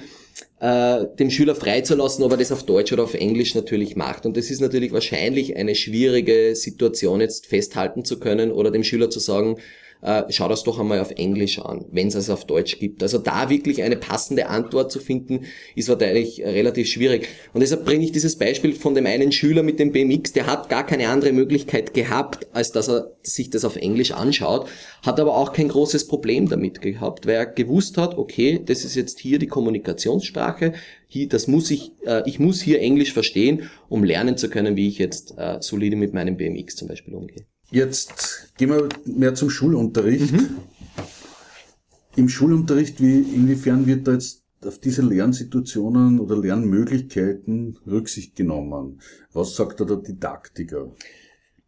äh, 0.60 1.06
dem 1.20 1.30
Schüler 1.30 1.56
freizulassen, 1.56 2.24
ob 2.24 2.32
er 2.32 2.38
das 2.38 2.52
auf 2.52 2.64
Deutsch 2.64 2.94
oder 2.94 3.04
auf 3.04 3.14
Englisch 3.14 3.56
natürlich 3.56 3.96
macht. 3.96 4.26
Und 4.26 4.38
das 4.38 4.50
ist 4.50 4.62
natürlich 4.62 4.92
wahrscheinlich 4.92 5.56
eine 5.58 5.76
schwierige 5.76 6.56
Situation 6.56 7.22
jetzt 7.22 7.48
festhalten 7.48 8.06
zu 8.06 8.20
können 8.20 8.52
oder 8.52 8.72
dem 8.72 8.84
Schüler 8.84 9.10
zu 9.10 9.20
sagen, 9.20 9.58
äh, 10.04 10.24
schau 10.30 10.48
das 10.50 10.64
doch 10.64 10.80
einmal 10.80 11.00
auf 11.00 11.12
Englisch 11.12 11.60
an, 11.60 11.86
wenn 11.92 12.08
es 12.08 12.16
es 12.16 12.30
auf 12.30 12.46
Deutsch 12.46 12.78
gibt. 12.80 13.02
Also 13.02 13.18
da 13.18 13.50
wirklich 13.50 13.82
eine 13.84 13.96
passende 13.96 14.48
Antwort 14.48 14.92
zu 14.92 15.00
finden, 15.00 15.46
ist 15.76 15.90
wahrscheinlich 15.90 16.44
relativ 16.44 16.88
schwierig. 16.88 17.28
Und 17.54 17.62
deshalb 17.62 17.86
bringe 17.86 18.04
ich 18.04 18.12
dieses 18.12 18.38
Beispiel 18.38 18.74
von 18.74 18.96
dem 18.96 19.06
einen 19.06 19.32
Schüler 19.32 19.64
mit 19.64 19.80
dem 19.80 19.92
BMX, 19.92 20.34
der 20.34 20.48
hat 20.48 20.70
gar 20.70 20.86
keine 20.86 21.08
andere 21.08 21.32
Möglichkeit 21.32 21.94
gehabt, 21.94 22.48
als 22.52 22.72
dass 22.72 22.90
er 22.90 23.14
sich 23.22 23.50
das 23.50 23.64
auf 23.64 23.78
Englisch 23.78 24.12
anschaut, 24.12 24.68
hat 25.02 25.20
aber 25.20 25.38
auch 25.38 25.54
kein 25.54 25.70
großes 25.70 26.08
Problem 26.08 26.50
damit 26.50 26.82
gehabt, 26.82 27.26
weil 27.26 27.36
er 27.36 27.46
gewusst 27.46 27.98
hat, 27.98 28.18
okay, 28.18 28.62
das 28.64 28.84
ist 28.84 28.96
jetzt 28.96 29.20
hier 29.20 29.40
die 29.40 29.48
Kommunikationssprache, 29.48 30.74
hier, 31.08 31.30
das 31.30 31.48
muss 31.48 31.72
ich, 31.72 31.92
äh, 32.06 32.24
ich 32.26 32.40
muss 32.40 32.62
hier 32.62 32.82
Englisch 32.82 33.14
verstehen, 33.14 33.70
um 33.88 34.04
lernen 34.04 34.36
zu 34.36 34.50
können, 34.50 34.76
wie 34.76 34.88
ich 34.88 34.98
jetzt 34.98 35.36
äh, 35.38 35.58
solide 35.62 35.96
mit 35.96 36.14
meinem 36.14 36.38
BMX 36.38 36.76
zum 36.76 36.88
Beispiel 36.88 37.14
umgehe. 37.14 37.46
Jetzt 37.74 38.54
gehen 38.56 38.70
wir 38.70 38.88
mehr 39.06 39.34
zum 39.34 39.50
Schulunterricht. 39.50 40.32
Mhm. 40.32 40.58
Im 42.16 42.30
Schulunterricht, 42.30 43.02
wie, 43.02 43.22
inwiefern 43.22 43.88
wird 43.88 44.08
da 44.08 44.12
jetzt 44.12 44.44
auf 44.64 44.78
diese 44.78 45.02
Lernsituationen 45.02 46.20
oder 46.20 46.38
Lernmöglichkeiten 46.38 47.80
Rücksicht 47.88 48.36
genommen? 48.36 49.02
Was 49.34 49.56
sagt 49.56 49.80
da 49.80 49.86
der 49.86 49.98
Didaktiker? 49.98 50.92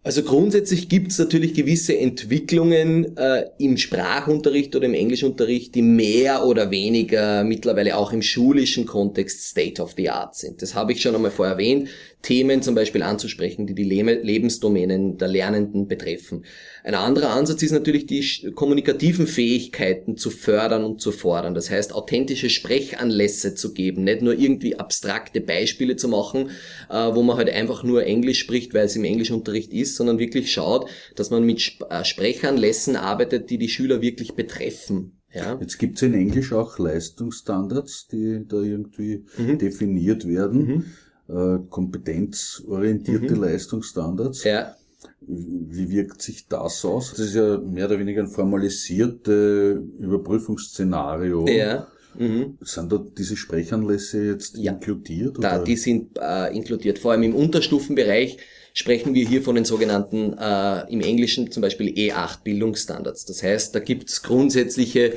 Also 0.06 0.22
grundsätzlich 0.22 0.88
gibt 0.88 1.12
es 1.14 1.18
natürlich 1.18 1.56
gewisse 1.56 1.98
Entwicklungen 1.98 3.18
äh, 3.18 3.46
im 3.58 3.76
Sprachunterricht 3.76 4.76
oder 4.76 4.86
im 4.86 4.94
Englischunterricht, 4.94 5.74
die 5.74 5.82
mehr 5.82 6.46
oder 6.46 6.70
weniger 6.70 7.44
mittlerweile 7.44 7.98
auch 7.98 8.14
im 8.14 8.22
schulischen 8.22 8.86
Kontext 8.86 9.48
State 9.48 9.82
of 9.82 9.96
the 9.98 10.12
Art 10.12 10.36
sind. 10.36 10.62
Das 10.62 10.76
habe 10.76 10.92
ich 10.92 11.02
schon 11.02 11.16
einmal 11.16 11.32
vorher 11.32 11.54
erwähnt. 11.54 11.90
Themen 12.22 12.64
zum 12.64 12.74
Beispiel 12.74 13.04
anzusprechen, 13.04 13.68
die 13.68 13.76
die 13.76 13.84
Lebensdomänen 13.84 15.18
der 15.20 15.28
Lernenden 15.28 15.88
betreffen. 15.88 16.44
Ein 16.84 16.96
anderer 16.96 17.30
Ansatz 17.30 17.62
ist 17.62 17.72
natürlich 17.72 18.08
die 18.08 18.52
kommunikativen 18.54 19.28
Fähigkeiten 19.28 20.18
zu 20.18 20.32
fördern 20.32 20.84
und 20.84 21.02
zu 21.02 21.12
fordern. 21.12 21.54
Das 21.54 21.70
heißt, 21.70 21.94
authentische 21.94 22.50
Sprechanlässe 22.50 23.54
zu 23.54 23.74
geben, 23.74 24.04
nicht 24.04 24.24
nur 24.24 24.38
irgendwie 24.38 24.76
abstrakte 24.76 25.40
Beispiele 25.40 25.98
zu 25.98 26.08
machen, 26.08 26.50
äh, 26.90 26.94
wo 27.14 27.22
man 27.22 27.38
halt 27.38 27.50
einfach 27.52 27.84
nur 27.84 28.04
Englisch 28.04 28.40
spricht, 28.40 28.74
weil 28.74 28.86
es 28.86 28.96
im 28.96 29.04
Englischunterricht 29.04 29.72
ist, 29.72 29.95
sondern 29.96 30.20
wirklich 30.20 30.52
schaut, 30.52 30.90
dass 31.16 31.30
man 31.30 31.44
mit 31.44 31.78
äh, 31.90 32.04
Sprechanlässen 32.04 32.96
arbeitet, 32.96 33.50
die 33.50 33.58
die 33.58 33.70
Schüler 33.70 34.02
wirklich 34.02 34.34
betreffen. 34.34 35.20
Ja. 35.34 35.58
Jetzt 35.60 35.80
gibt 35.80 35.98
es 35.98 36.02
in 36.02 36.14
Englisch 36.14 36.54
auch 36.54 36.80
Leistungsstandards, 36.80 38.08
die 38.08 38.46
da 38.48 38.58
irgendwie 38.58 39.26
mhm. 39.38 39.58
definiert 39.58 40.28
werden. 40.28 40.68
Mhm 40.68 40.86
äh, 41.28 41.58
kompetenzorientierte 41.70 43.36
mhm. 43.36 43.42
Leistungsstandards. 43.42 44.44
Ja. 44.44 44.76
Wie 45.22 45.90
wirkt 45.90 46.22
sich 46.22 46.48
das 46.48 46.86
aus? 46.86 47.12
Das 47.12 47.20
ist 47.20 47.36
ja 47.36 47.58
mehr 47.58 47.88
oder 47.88 48.00
weniger 48.00 48.22
ein 48.22 48.30
formalisiertes 48.30 49.80
Überprüfungsszenario. 49.98 51.48
Ja. 51.48 51.88
Mhm. 52.18 52.58
Sind 52.62 52.92
da 52.92 53.04
diese 53.18 53.38
Sprechanlässe 53.38 54.24
jetzt 54.24 54.58
ja. 54.58 54.74
inkludiert? 54.74 55.38
Oder? 55.40 55.50
Da, 55.50 55.64
die 55.64 55.76
sind 55.76 56.18
äh, 56.20 56.56
inkludiert. 56.56 57.00
Vor 57.00 57.12
allem 57.12 57.24
im 57.24 57.36
Unterstufenbereich 57.36 58.38
sprechen 58.74 59.14
wir 59.14 59.28
hier 59.28 59.42
von 59.42 59.56
den 59.56 59.66
sogenannten, 59.66 60.34
äh, 60.38 60.92
im 60.92 61.02
Englischen 61.02 61.52
zum 61.52 61.62
Beispiel 61.62 61.88
E8 61.88 62.44
Bildungsstandards. 62.44 63.26
Das 63.26 63.42
heißt, 63.42 63.74
da 63.74 63.80
gibt's 63.80 64.22
grundsätzliche 64.22 65.16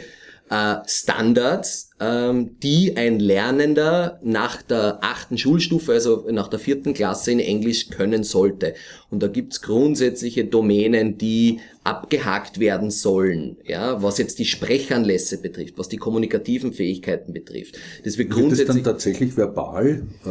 äh, 0.50 0.76
Standards, 0.86 1.87
ähm, 2.00 2.58
die 2.62 2.96
ein 2.96 3.18
Lernender 3.18 4.20
nach 4.22 4.62
der 4.62 4.98
achten 5.02 5.38
Schulstufe, 5.38 5.92
also 5.92 6.26
nach 6.30 6.48
der 6.48 6.58
vierten 6.58 6.94
Klasse 6.94 7.32
in 7.32 7.40
Englisch 7.40 7.90
können 7.90 8.24
sollte. 8.24 8.74
Und 9.10 9.22
da 9.22 9.28
gibt's 9.28 9.62
grundsätzliche 9.62 10.44
Domänen, 10.44 11.18
die 11.18 11.60
abgehakt 11.88 12.60
werden 12.60 12.90
sollen, 12.90 13.56
ja, 13.66 14.02
was 14.02 14.18
jetzt 14.18 14.38
die 14.38 14.44
Sprechanlässe 14.44 15.40
betrifft, 15.40 15.78
was 15.78 15.88
die 15.88 15.96
kommunikativen 15.96 16.74
Fähigkeiten 16.74 17.32
betrifft. 17.32 17.78
Das 18.04 18.18
wird, 18.18 18.28
grundsätzlich 18.28 18.66
das 18.66 18.76
dann 18.76 18.84
tatsächlich 18.84 19.36
verbal? 19.36 20.02
Äh, 20.26 20.28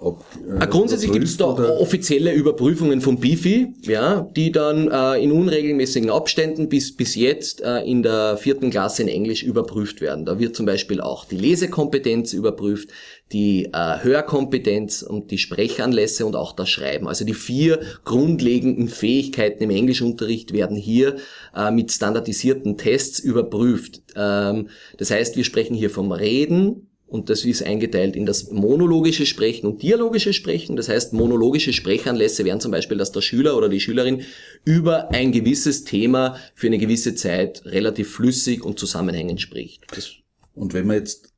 ob, 0.00 0.24
äh, 0.46 0.58
ah, 0.58 0.66
grundsätzlich 0.66 1.10
gibt 1.10 1.24
es 1.24 1.38
da 1.38 1.54
oder? 1.54 1.80
offizielle 1.80 2.34
Überprüfungen 2.34 3.00
von 3.00 3.18
BIFI, 3.18 3.72
ja, 3.86 4.28
die 4.36 4.52
dann 4.52 4.88
äh, 4.88 5.22
in 5.22 5.32
unregelmäßigen 5.32 6.10
Abständen 6.10 6.68
bis 6.68 6.94
bis 6.94 7.14
jetzt 7.14 7.62
äh, 7.62 7.78
in 7.80 8.02
der 8.02 8.36
vierten 8.36 8.68
Klasse 8.68 9.02
in 9.02 9.08
Englisch 9.08 9.42
überprüft 9.42 10.02
werden. 10.02 10.26
Da 10.26 10.38
wird 10.38 10.54
zum 10.56 10.66
Beispiel 10.66 11.00
auch 11.08 11.24
die 11.24 11.36
Lesekompetenz 11.36 12.32
überprüft, 12.32 12.90
die 13.32 13.66
äh, 13.72 14.02
Hörkompetenz 14.02 15.02
und 15.02 15.30
die 15.30 15.38
Sprechanlässe 15.38 16.24
und 16.26 16.36
auch 16.36 16.52
das 16.52 16.68
Schreiben. 16.70 17.08
Also 17.08 17.24
die 17.24 17.34
vier 17.34 17.80
grundlegenden 18.04 18.88
Fähigkeiten 18.88 19.62
im 19.62 19.70
Englischunterricht 19.70 20.52
werden 20.52 20.76
hier 20.76 21.16
äh, 21.54 21.70
mit 21.70 21.92
standardisierten 21.92 22.76
Tests 22.76 23.18
überprüft. 23.18 24.02
Ähm, 24.16 24.68
das 24.96 25.10
heißt, 25.10 25.36
wir 25.36 25.44
sprechen 25.44 25.74
hier 25.74 25.90
vom 25.90 26.12
Reden, 26.12 26.88
und 27.08 27.30
das 27.30 27.46
ist 27.46 27.62
eingeteilt 27.62 28.16
in 28.16 28.26
das 28.26 28.50
monologische 28.50 29.24
Sprechen 29.24 29.66
und 29.66 29.82
dialogische 29.82 30.34
Sprechen. 30.34 30.76
Das 30.76 30.90
heißt, 30.90 31.14
monologische 31.14 31.72
Sprechanlässe 31.72 32.44
wären 32.44 32.60
zum 32.60 32.70
Beispiel, 32.70 32.98
dass 32.98 33.12
der 33.12 33.22
Schüler 33.22 33.56
oder 33.56 33.70
die 33.70 33.80
Schülerin 33.80 34.24
über 34.66 35.10
ein 35.10 35.32
gewisses 35.32 35.84
Thema 35.84 36.36
für 36.54 36.66
eine 36.66 36.76
gewisse 36.76 37.14
Zeit 37.14 37.62
relativ 37.64 38.12
flüssig 38.12 38.62
und 38.62 38.78
zusammenhängend 38.78 39.40
spricht. 39.40 39.84
Das 39.90 40.10
und 40.58 40.74
wenn 40.74 40.86
man 40.86 40.96
jetzt 40.96 41.32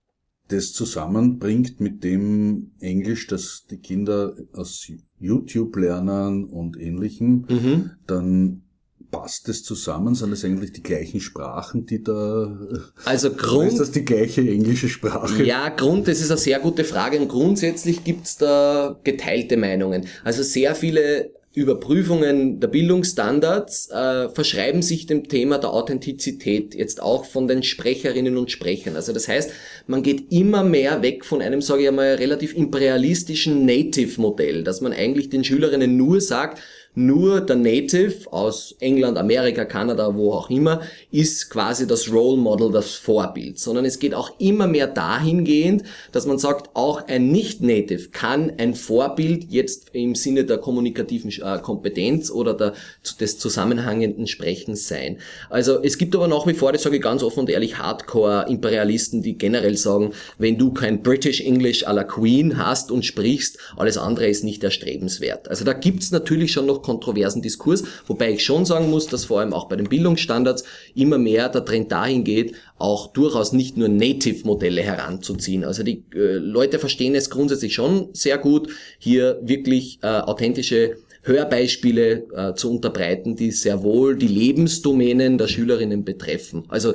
das 0.49 0.73
zusammenbringt 0.73 1.81
mit 1.81 2.03
dem 2.03 2.73
Englisch, 2.81 3.27
das 3.29 3.67
die 3.71 3.79
Kinder 3.79 4.35
aus 4.53 4.91
YouTube 5.19 5.77
lernen 5.77 6.45
und 6.45 6.77
ähnlichem, 6.77 7.47
mhm. 7.49 7.91
dann 8.07 8.63
passt 9.11 9.49
das 9.49 9.63
zusammen? 9.63 10.15
Sind 10.15 10.31
das 10.31 10.45
eigentlich 10.45 10.73
die 10.73 10.83
gleichen 10.83 11.21
Sprachen, 11.21 11.87
die 11.87 12.03
da... 12.03 12.59
Also 13.05 13.31
Grund... 13.37 13.73
Ist 13.73 13.81
das 13.81 13.91
die 13.91 14.05
gleiche 14.05 14.41
englische 14.41 14.89
Sprache? 14.89 15.45
Ja, 15.45 15.69
Grund, 15.69 16.09
das 16.09 16.21
ist 16.21 16.31
eine 16.31 16.39
sehr 16.39 16.59
gute 16.61 16.85
Frage 16.85 17.21
und 17.21 17.29
grundsätzlich 17.29 18.05
gibt's 18.05 18.37
da 18.37 18.99
geteilte 19.05 19.57
Meinungen. 19.57 20.07
Also 20.25 20.43
sehr 20.43 20.75
viele 20.75 21.33
Überprüfungen 21.53 22.61
der 22.61 22.69
Bildungsstandards 22.69 23.91
äh, 23.91 24.29
verschreiben 24.29 24.83
sich 24.83 25.07
dem 25.07 25.29
Thema 25.29 25.59
der 25.59 25.73
Authentizität 25.73 26.77
jetzt 26.77 27.03
auch 27.03 27.25
von 27.25 27.49
den 27.49 27.65
Sprecherinnen 27.65 28.37
und 28.37 28.53
Sprechern. 28.53 28.95
Also 28.95 29.13
das 29.13 29.27
heißt, 29.27 29.51
man 29.89 30.05
geht 30.05 30.31
immer 30.31 30.63
mehr 30.63 31.03
weg 31.03 31.25
von 31.25 31.43
einem, 31.43 31.61
sage 31.61 31.83
ich 31.83 31.89
einmal, 31.89 32.15
relativ 32.15 32.55
imperialistischen 32.55 33.67
Native-Modell, 33.67 34.63
dass 34.63 34.81
man 34.81 34.93
eigentlich 34.93 35.29
den 35.29 35.43
Schülerinnen 35.43 35.97
nur 35.97 36.21
sagt, 36.21 36.63
nur 36.95 37.41
der 37.41 37.57
Native 37.57 38.33
aus 38.33 38.75
England, 38.81 39.17
Amerika, 39.17 39.65
Kanada, 39.65 40.15
wo 40.17 40.33
auch 40.33 40.51
immer, 40.51 40.81
ist 41.13 41.49
quasi 41.49 41.87
das 41.87 42.13
Role 42.13 42.37
Model, 42.37 42.73
das 42.73 42.95
Vorbild, 42.95 43.61
sondern 43.61 43.85
es 43.85 44.01
geht 44.01 44.13
auch 44.13 44.33
immer 44.39 44.67
mehr 44.67 44.89
dahingehend, 44.89 45.85
dass 46.11 46.27
man 46.27 46.39
sagt, 46.39 46.71
auch 46.75 47.07
ein 47.07 47.31
Nicht-Native 47.31 48.09
kann 48.11 48.53
ein 48.59 48.75
Vorbild 48.75 49.51
jetzt 49.51 49.91
im 49.93 50.17
Sinne 50.17 50.45
der 50.45 50.59
kommunikativen 50.59 51.31
äh, 51.31 51.59
Kompetenz 51.61 52.31
oder 52.31 52.55
der, 52.55 52.75
des 53.21 53.39
zusammenhängenden 53.39 54.27
Sprechens 54.27 54.89
sein. 54.89 55.19
Also 55.49 55.81
es 55.83 55.97
gibt 55.97 56.17
aber 56.17 56.27
nach 56.27 56.47
wie 56.47 56.55
vor, 56.55 56.73
das 56.73 56.83
sage 56.83 56.97
ich 56.97 57.03
ganz 57.03 57.23
offen 57.23 57.41
und 57.41 57.51
ehrlich, 57.51 57.79
Hardcore-Imperialisten, 57.79 59.23
die 59.23 59.39
generell 59.39 59.77
sagen, 59.77 60.13
wenn 60.39 60.59
du 60.59 60.73
kein 60.73 61.03
British 61.03 61.41
English 61.41 61.87
à 61.87 61.93
la 61.93 62.03
Queen 62.03 62.59
hast 62.59 62.91
und 62.91 63.05
sprichst, 63.05 63.59
alles 63.77 63.97
andere 63.97 64.27
ist 64.27 64.43
nicht 64.43 64.65
erstrebenswert. 64.65 65.49
Also 65.49 65.65
da 65.65 65.73
gibt's 65.73 66.11
natürlich 66.11 66.53
schon 66.53 66.67
noch 66.67 66.80
kontroversen 66.83 67.43
Diskurs, 67.43 67.85
wobei 68.07 68.33
ich 68.33 68.45
schon 68.45 68.65
sagen 68.65 68.91
muss, 68.91 69.07
dass 69.07 69.27
vor 69.27 69.41
allem 69.41 69.53
auch 69.53 69.69
bei 69.69 69.77
den 69.77 69.89
Bildungsstandards 69.89 70.65
immer 70.95 71.19
mehr 71.19 71.49
der 71.49 71.65
Trend 71.65 71.93
dahin 71.93 72.25
geht, 72.25 72.55
auch 72.79 73.13
durchaus 73.13 73.53
nicht 73.53 73.77
nur 73.77 73.89
Native-Modelle 73.89 74.83
heranzuziehen. 74.83 75.65
Also 75.65 75.83
die 75.83 76.05
äh, 76.15 76.37
Leute 76.37 76.79
verstehen 76.79 77.15
es 77.15 77.31
grundsätzlich 77.31 77.75
schon 77.75 78.09
sehr 78.13 78.39
gut, 78.39 78.69
hier 78.99 79.39
wirklich 79.43 79.99
äh, 80.03 80.07
authentische 80.07 80.97
Hörbeispiele 81.23 82.27
äh, 82.35 82.55
zu 82.55 82.71
unterbreiten, 82.71 83.37
die 83.37 83.51
sehr 83.51 83.83
wohl 83.83 84.17
die 84.17 84.27
Lebensdomänen 84.27 85.37
der 85.37 85.49
Schülerinnen 85.49 86.05
betreffen. 86.05 86.65
Also 86.69 86.95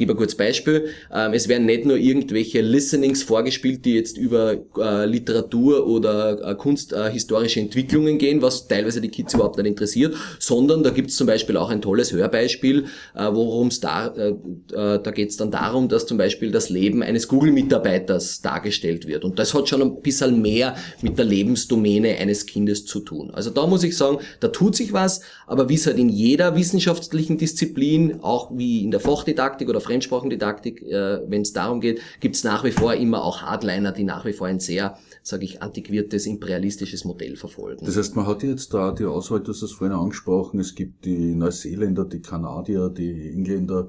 gebe 0.00 0.14
ein 0.14 0.16
kurzes 0.16 0.36
Beispiel. 0.36 0.86
Ähm, 1.14 1.32
es 1.34 1.46
werden 1.46 1.66
nicht 1.66 1.84
nur 1.84 1.96
irgendwelche 1.96 2.60
Listenings 2.62 3.22
vorgespielt, 3.22 3.84
die 3.84 3.94
jetzt 3.94 4.18
über 4.18 4.56
äh, 4.78 5.04
Literatur 5.04 5.86
oder 5.86 6.50
äh, 6.50 6.54
kunsthistorische 6.56 7.60
äh, 7.60 7.62
Entwicklungen 7.62 8.18
gehen, 8.18 8.42
was 8.42 8.66
teilweise 8.66 9.00
die 9.00 9.10
Kids 9.10 9.34
überhaupt 9.34 9.58
nicht 9.58 9.66
interessiert, 9.66 10.16
sondern 10.38 10.82
da 10.82 10.90
gibt 10.90 11.10
es 11.10 11.16
zum 11.16 11.26
Beispiel 11.26 11.56
auch 11.56 11.70
ein 11.70 11.82
tolles 11.82 12.12
Hörbeispiel, 12.12 12.86
worum 13.14 13.68
es 13.68 13.80
da, 13.80 14.08
da 14.08 15.10
geht 15.10 15.30
es 15.30 15.36
dann 15.36 15.50
darum, 15.50 15.88
dass 15.88 16.06
zum 16.06 16.16
Beispiel 16.16 16.50
das 16.50 16.70
Leben 16.70 17.02
eines 17.02 17.28
Google-Mitarbeiters 17.28 18.40
dargestellt 18.40 19.06
wird. 19.06 19.24
Und 19.24 19.38
das 19.38 19.52
hat 19.52 19.68
schon 19.68 19.82
ein 19.82 20.00
bisschen 20.00 20.40
mehr 20.40 20.76
mit 21.02 21.18
der 21.18 21.26
Lebensdomäne 21.26 22.16
eines 22.16 22.46
Kindes 22.46 22.86
zu 22.86 23.00
tun. 23.00 23.30
Also 23.32 23.50
da 23.50 23.66
muss 23.66 23.84
ich 23.84 23.96
sagen, 23.96 24.18
da 24.40 24.48
tut 24.48 24.76
sich 24.76 24.92
was, 24.92 25.20
aber 25.46 25.68
wie 25.68 25.74
es 25.74 25.86
halt 25.86 25.98
in 25.98 26.08
jeder 26.08 26.56
wissenschaftlichen 26.56 27.36
Disziplin, 27.36 28.20
auch 28.22 28.50
wie 28.56 28.82
in 28.82 28.90
der 28.90 29.00
Fachdidaktik 29.00 29.68
oder 29.68 29.80
Fremdsprachendidaktik, 29.90 30.82
äh, 30.82 31.20
wenn 31.26 31.42
es 31.42 31.52
darum 31.52 31.80
geht, 31.80 32.00
gibt 32.20 32.36
es 32.36 32.44
nach 32.44 32.62
wie 32.62 32.70
vor 32.70 32.94
immer 32.94 33.24
auch 33.24 33.42
Hardliner, 33.42 33.90
die 33.90 34.04
nach 34.04 34.24
wie 34.24 34.32
vor 34.32 34.46
ein 34.46 34.60
sehr, 34.60 34.96
sage 35.24 35.44
ich, 35.44 35.62
antiquiertes, 35.62 36.26
imperialistisches 36.26 37.04
Modell 37.04 37.34
verfolgen. 37.34 37.84
Das 37.84 37.96
heißt, 37.96 38.14
man 38.14 38.26
hat 38.26 38.44
jetzt 38.44 38.72
da 38.72 38.92
die 38.92 39.04
Auswahl, 39.04 39.40
du 39.40 39.50
hast 39.52 39.62
das 39.62 39.72
vorhin 39.72 39.96
angesprochen, 39.96 40.60
es 40.60 40.76
gibt 40.76 41.04
die 41.04 41.34
Neuseeländer, 41.34 42.04
die 42.04 42.22
Kanadier, 42.22 42.88
die 42.88 43.30
Engländer, 43.30 43.88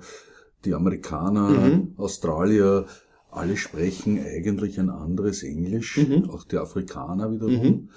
die 0.65 0.73
Amerikaner, 0.73 1.49
mhm. 1.49 1.93
Australier, 1.97 2.87
alle 3.29 3.57
sprechen 3.57 4.19
eigentlich 4.19 4.79
ein 4.79 4.89
anderes 4.89 5.43
Englisch, 5.43 5.97
mhm. 5.97 6.29
auch 6.31 6.43
die 6.45 6.57
Afrikaner 6.57 7.31
wiederum. 7.31 7.89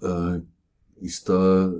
Mhm. 0.00 0.40
Äh, 0.40 1.04
ist 1.04 1.28
da, 1.28 1.72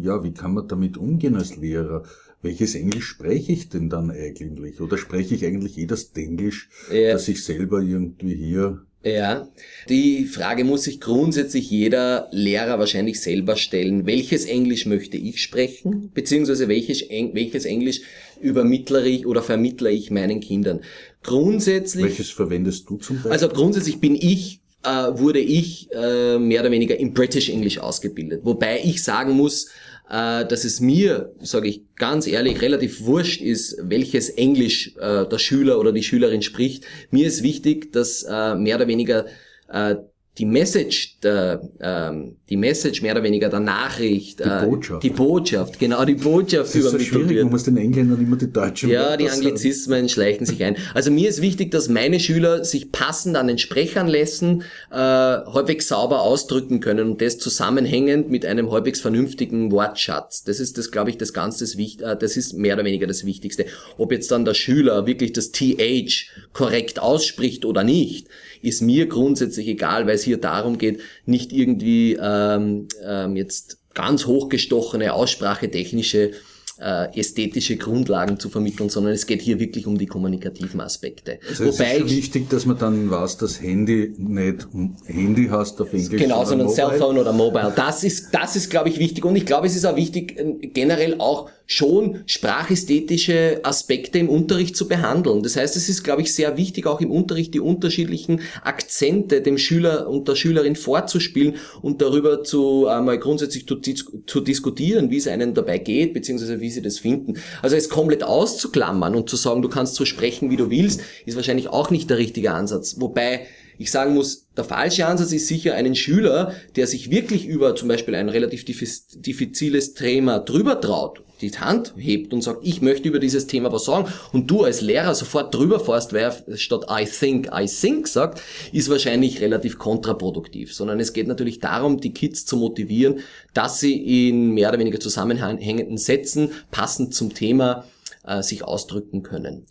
ja, 0.00 0.22
wie 0.22 0.32
kann 0.32 0.52
man 0.52 0.68
damit 0.68 0.98
umgehen 0.98 1.36
als 1.36 1.56
Lehrer? 1.56 2.02
Welches 2.46 2.74
Englisch 2.74 3.06
spreche 3.06 3.52
ich 3.52 3.68
denn 3.68 3.90
dann 3.90 4.10
eigentlich? 4.10 4.80
Oder 4.80 4.96
spreche 4.96 5.34
ich 5.34 5.44
eigentlich 5.44 5.76
eh 5.78 5.86
das 5.86 6.12
Englisch, 6.14 6.68
ja. 6.92 7.12
das 7.12 7.28
ich 7.28 7.44
selber 7.44 7.80
irgendwie 7.80 8.34
hier 8.34 8.86
ja, 9.06 9.48
die 9.88 10.24
Frage 10.24 10.64
muss 10.64 10.82
sich 10.82 11.00
grundsätzlich 11.00 11.70
jeder 11.70 12.28
Lehrer 12.32 12.80
wahrscheinlich 12.80 13.20
selber 13.20 13.54
stellen. 13.54 14.04
Welches 14.04 14.46
Englisch 14.46 14.84
möchte 14.84 15.16
ich 15.16 15.40
sprechen? 15.40 16.10
Beziehungsweise 16.12 16.66
welches, 16.66 17.02
welches 17.08 17.66
Englisch 17.66 18.00
übermittlere 18.40 19.06
ich 19.06 19.24
oder 19.24 19.42
vermittle 19.42 19.92
ich 19.92 20.10
meinen 20.10 20.40
Kindern? 20.40 20.80
Grundsätzlich. 21.22 22.04
Welches 22.04 22.30
verwendest 22.30 22.90
du 22.90 22.96
zum 22.96 23.16
Beispiel? 23.16 23.30
Also 23.30 23.48
grundsätzlich 23.48 24.00
bin 24.00 24.16
ich, 24.16 24.58
äh, 24.82 24.88
wurde 24.88 25.38
ich 25.38 25.88
äh, 25.92 26.40
mehr 26.40 26.62
oder 26.62 26.72
weniger 26.72 26.96
im 26.98 27.14
British 27.14 27.48
English 27.48 27.78
ausgebildet. 27.78 28.40
Wobei 28.42 28.80
ich 28.82 29.04
sagen 29.04 29.34
muss, 29.34 29.68
äh, 30.08 30.44
dass 30.46 30.64
es 30.64 30.80
mir, 30.80 31.32
sage 31.40 31.68
ich 31.68 31.82
ganz 31.96 32.26
ehrlich, 32.26 32.60
relativ 32.62 33.02
wurscht 33.02 33.40
ist, 33.40 33.76
welches 33.82 34.30
Englisch 34.30 34.94
äh, 34.98 35.26
der 35.26 35.38
Schüler 35.38 35.78
oder 35.78 35.92
die 35.92 36.02
Schülerin 36.02 36.42
spricht. 36.42 36.84
Mir 37.10 37.26
ist 37.26 37.42
wichtig, 37.42 37.92
dass 37.92 38.22
äh, 38.22 38.54
mehr 38.54 38.76
oder 38.76 38.86
weniger 38.86 39.26
äh, 39.68 39.96
die 40.38 40.44
Message, 40.44 41.18
der, 41.22 41.62
ähm, 41.80 42.36
die 42.50 42.58
Message 42.58 43.00
mehr 43.00 43.12
oder 43.12 43.22
weniger 43.22 43.48
der 43.48 43.60
Nachricht, 43.60 44.40
die 44.40 44.44
äh, 44.44 44.66
Botschaft, 44.66 45.02
die 45.02 45.10
Botschaft, 45.10 45.78
genau 45.78 46.04
die 46.04 46.14
Botschaft 46.14 46.66
das 46.66 46.74
ist 46.74 46.80
übermittelt 46.82 47.08
so 47.08 47.14
schwierig, 47.14 47.30
wird. 47.30 47.44
Man 47.44 47.52
muss 47.52 47.64
den 47.64 47.76
Engländern 47.78 48.20
immer 48.20 48.36
die 48.36 48.52
deutschen 48.52 48.90
Ja, 48.90 49.16
die 49.16 49.30
Anglizismen 49.30 50.10
schleichen 50.10 50.44
sich 50.44 50.62
ein. 50.62 50.76
Also 50.92 51.10
mir 51.10 51.28
ist 51.30 51.40
wichtig, 51.40 51.70
dass 51.70 51.88
meine 51.88 52.20
Schüler 52.20 52.64
sich 52.64 52.92
passend 52.92 53.36
an 53.36 53.46
den 53.46 53.56
Sprechanlässen 53.56 54.62
äh, 54.90 54.96
halbwegs 54.96 55.88
sauber 55.88 56.20
ausdrücken 56.20 56.80
können 56.80 57.12
und 57.12 57.22
das 57.22 57.38
zusammenhängend 57.38 58.28
mit 58.28 58.44
einem 58.44 58.70
halbwegs 58.70 59.00
vernünftigen 59.00 59.72
Wortschatz. 59.72 60.44
Das 60.44 60.60
ist 60.60 60.76
das, 60.76 60.90
glaube 60.90 61.08
ich, 61.08 61.16
das 61.16 61.32
Ganze, 61.32 61.64
das, 61.64 61.74
äh, 61.74 62.16
das 62.18 62.36
ist 62.36 62.52
mehr 62.52 62.74
oder 62.74 62.84
weniger 62.84 63.06
das 63.06 63.24
Wichtigste. 63.24 63.64
Ob 63.96 64.12
jetzt 64.12 64.30
dann 64.30 64.44
der 64.44 64.54
Schüler 64.54 65.06
wirklich 65.06 65.32
das 65.32 65.50
TH 65.50 66.26
korrekt 66.52 66.98
ausspricht 66.98 67.64
oder 67.64 67.84
nicht, 67.84 68.28
ist 68.62 68.82
mir 68.82 69.06
grundsätzlich 69.06 69.68
egal, 69.68 70.06
weil 70.06 70.16
es 70.16 70.25
hier 70.26 70.38
darum 70.38 70.76
geht, 70.76 71.00
nicht 71.24 71.52
irgendwie 71.52 72.18
ähm, 72.20 72.88
ähm, 73.02 73.36
jetzt 73.36 73.78
ganz 73.94 74.26
hochgestochene 74.26 75.14
aussprachetechnische 75.14 76.32
äh, 76.78 77.18
ästhetische 77.18 77.76
Grundlagen 77.76 78.38
zu 78.38 78.48
vermitteln, 78.48 78.88
sondern 78.90 79.12
es 79.12 79.26
geht 79.26 79.40
hier 79.40 79.58
wirklich 79.58 79.86
um 79.86 79.96
die 79.96 80.06
kommunikativen 80.06 80.80
Aspekte. 80.80 81.38
Also 81.48 81.66
Wobei 81.66 81.96
es 81.96 82.04
ist 82.04 82.10
wichtig, 82.10 82.50
dass 82.50 82.66
man 82.66 82.78
dann 82.78 83.10
weiß, 83.10 83.38
dass 83.38 83.60
Handy 83.62 84.14
nicht 84.18 84.68
Handy 85.06 85.48
hast 85.50 85.80
auf 85.80 85.92
Englisch. 85.92 86.20
Genau, 86.20 86.44
sondern. 86.44 86.68
Cellphone 86.68 87.18
oder 87.18 87.32
Mobile. 87.32 87.72
Das 87.74 88.04
ist, 88.04 88.28
das 88.32 88.56
ist, 88.56 88.70
glaube 88.70 88.88
ich, 88.88 88.98
wichtig. 88.98 89.24
Und 89.24 89.36
ich 89.36 89.46
glaube, 89.46 89.66
es 89.66 89.76
ist 89.76 89.84
auch 89.84 89.96
wichtig, 89.96 90.38
äh, 90.38 90.66
generell 90.68 91.16
auch 91.18 91.48
schon 91.66 92.22
sprachästhetische 92.26 93.60
Aspekte 93.64 94.18
im 94.18 94.28
Unterricht 94.28 94.76
zu 94.76 94.86
behandeln. 94.86 95.42
Das 95.42 95.56
heißt, 95.56 95.74
es 95.76 95.88
ist, 95.88 96.04
glaube 96.04 96.22
ich, 96.22 96.32
sehr 96.32 96.56
wichtig, 96.56 96.86
auch 96.86 97.00
im 97.00 97.10
Unterricht 97.10 97.54
die 97.54 97.60
unterschiedlichen 97.60 98.40
Akzente 98.62 99.40
dem 99.40 99.58
Schüler 99.58 100.08
und 100.08 100.28
der 100.28 100.36
Schülerin 100.36 100.76
vorzuspielen 100.76 101.56
und 101.82 102.00
darüber 102.00 102.44
zu 102.44 102.86
einmal 102.86 103.18
grundsätzlich 103.18 103.66
zu, 103.66 103.80
zu 104.26 104.40
diskutieren, 104.40 105.10
wie 105.10 105.16
es 105.16 105.26
einem 105.26 105.54
dabei 105.54 105.78
geht, 105.78 106.14
beziehungsweise 106.14 106.60
wie 106.60 106.65
sie 106.70 106.82
das 106.82 106.98
finden. 106.98 107.34
Also 107.62 107.76
es 107.76 107.88
komplett 107.88 108.22
auszuklammern 108.22 109.14
und 109.14 109.28
zu 109.28 109.36
sagen, 109.36 109.62
du 109.62 109.68
kannst 109.68 109.94
so 109.94 110.04
sprechen, 110.04 110.50
wie 110.50 110.56
du 110.56 110.70
willst, 110.70 111.00
ist 111.24 111.36
wahrscheinlich 111.36 111.68
auch 111.68 111.90
nicht 111.90 112.10
der 112.10 112.18
richtige 112.18 112.52
Ansatz. 112.52 112.96
Wobei 112.98 113.46
ich 113.78 113.90
sagen 113.90 114.14
muss, 114.14 114.46
der 114.56 114.64
falsche 114.64 115.06
Ansatz 115.06 115.32
ist 115.32 115.48
sicher 115.48 115.74
einen 115.74 115.94
Schüler, 115.94 116.54
der 116.76 116.86
sich 116.86 117.10
wirklich 117.10 117.46
über 117.46 117.76
zum 117.76 117.88
Beispiel 117.88 118.14
ein 118.14 118.28
relativ 118.28 118.64
diffiziles 118.64 119.94
Thema 119.94 120.38
drüber 120.38 120.80
traut 120.80 121.25
die 121.40 121.50
Hand 121.52 121.94
hebt 121.96 122.32
und 122.32 122.42
sagt, 122.42 122.60
ich 122.62 122.82
möchte 122.82 123.08
über 123.08 123.18
dieses 123.18 123.46
Thema 123.46 123.72
was 123.72 123.84
sagen 123.84 124.08
und 124.32 124.50
du 124.50 124.64
als 124.64 124.80
Lehrer 124.80 125.14
sofort 125.14 125.54
drüber 125.54 125.80
fährst, 125.80 126.12
wer 126.12 126.36
statt 126.54 126.86
I 126.90 127.04
think, 127.04 127.50
I 127.52 127.66
think 127.66 128.08
sagt, 128.08 128.42
ist 128.72 128.88
wahrscheinlich 128.90 129.40
relativ 129.40 129.78
kontraproduktiv, 129.78 130.74
sondern 130.74 131.00
es 131.00 131.12
geht 131.12 131.28
natürlich 131.28 131.60
darum, 131.60 132.00
die 132.00 132.12
Kids 132.12 132.44
zu 132.46 132.56
motivieren, 132.56 133.20
dass 133.54 133.80
sie 133.80 134.28
in 134.28 134.52
mehr 134.52 134.68
oder 134.70 134.78
weniger 134.78 135.00
zusammenhängenden 135.00 135.98
Sätzen 135.98 136.50
passend 136.70 137.14
zum 137.14 137.34
Thema 137.34 137.84
äh, 138.24 138.42
sich 138.42 138.64
ausdrücken 138.64 139.22
können. 139.22 139.66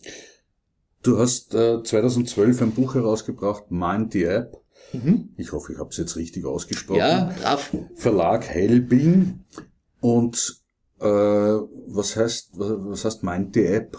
Du 1.04 1.20
hast 1.20 1.54
äh, 1.54 1.84
2012 1.84 2.62
ein 2.62 2.72
Buch 2.72 2.96
herausgebracht, 2.96 3.70
Mind 3.70 4.14
the 4.14 4.24
App. 4.24 4.58
Mhm. 4.92 5.30
Ich 5.38 5.52
hoffe, 5.52 5.74
ich 5.74 5.80
habe 5.80 5.90
es 5.90 5.98
jetzt 5.98 6.16
richtig 6.16 6.46
ausgesprochen. 6.46 7.00
Ja, 7.00 7.34
brav. 7.42 7.76
Verlag 7.96 8.50
Heilbing. 8.50 9.42
Und 10.00 10.65
was 11.00 12.16
heißt, 12.16 12.52
was 12.54 13.06
heißt 13.06 13.24
Mind 13.24 13.54
the 13.54 13.66
App? 13.66 13.98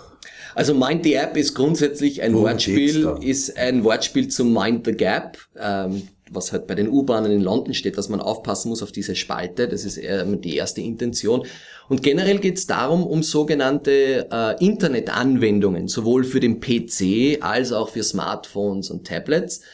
Also 0.54 0.74
Mind 0.74 1.04
the 1.04 1.14
App 1.14 1.36
ist 1.36 1.54
grundsätzlich 1.54 2.22
ein 2.22 2.32
Worum 2.32 2.46
Wortspiel, 2.46 3.16
ist 3.20 3.56
ein 3.56 3.84
Wortspiel 3.84 4.28
zum 4.28 4.52
Mind 4.52 4.86
the 4.86 4.92
Gap, 4.92 5.38
ähm, 5.58 6.08
was 6.30 6.52
halt 6.52 6.66
bei 6.66 6.74
den 6.74 6.88
U-Bahnen 6.88 7.30
in 7.30 7.42
London 7.42 7.74
steht, 7.74 7.98
dass 7.98 8.08
man 8.08 8.20
aufpassen 8.20 8.70
muss 8.70 8.82
auf 8.82 8.90
diese 8.90 9.14
Spalte. 9.14 9.68
Das 9.68 9.84
ist 9.84 9.96
die 9.98 10.56
erste 10.56 10.80
Intention. 10.80 11.46
Und 11.88 12.02
generell 12.02 12.38
geht 12.38 12.58
es 12.58 12.66
darum, 12.66 13.06
um 13.06 13.22
sogenannte 13.22 14.28
äh, 14.32 14.64
Internetanwendungen, 14.64 15.88
sowohl 15.88 16.24
für 16.24 16.40
den 16.40 16.58
PC 16.58 17.42
als 17.42 17.72
auch 17.72 17.90
für 17.90 18.02
Smartphones 18.02 18.90
und 18.90 19.06
Tablets 19.06 19.60
ähm, 19.60 19.66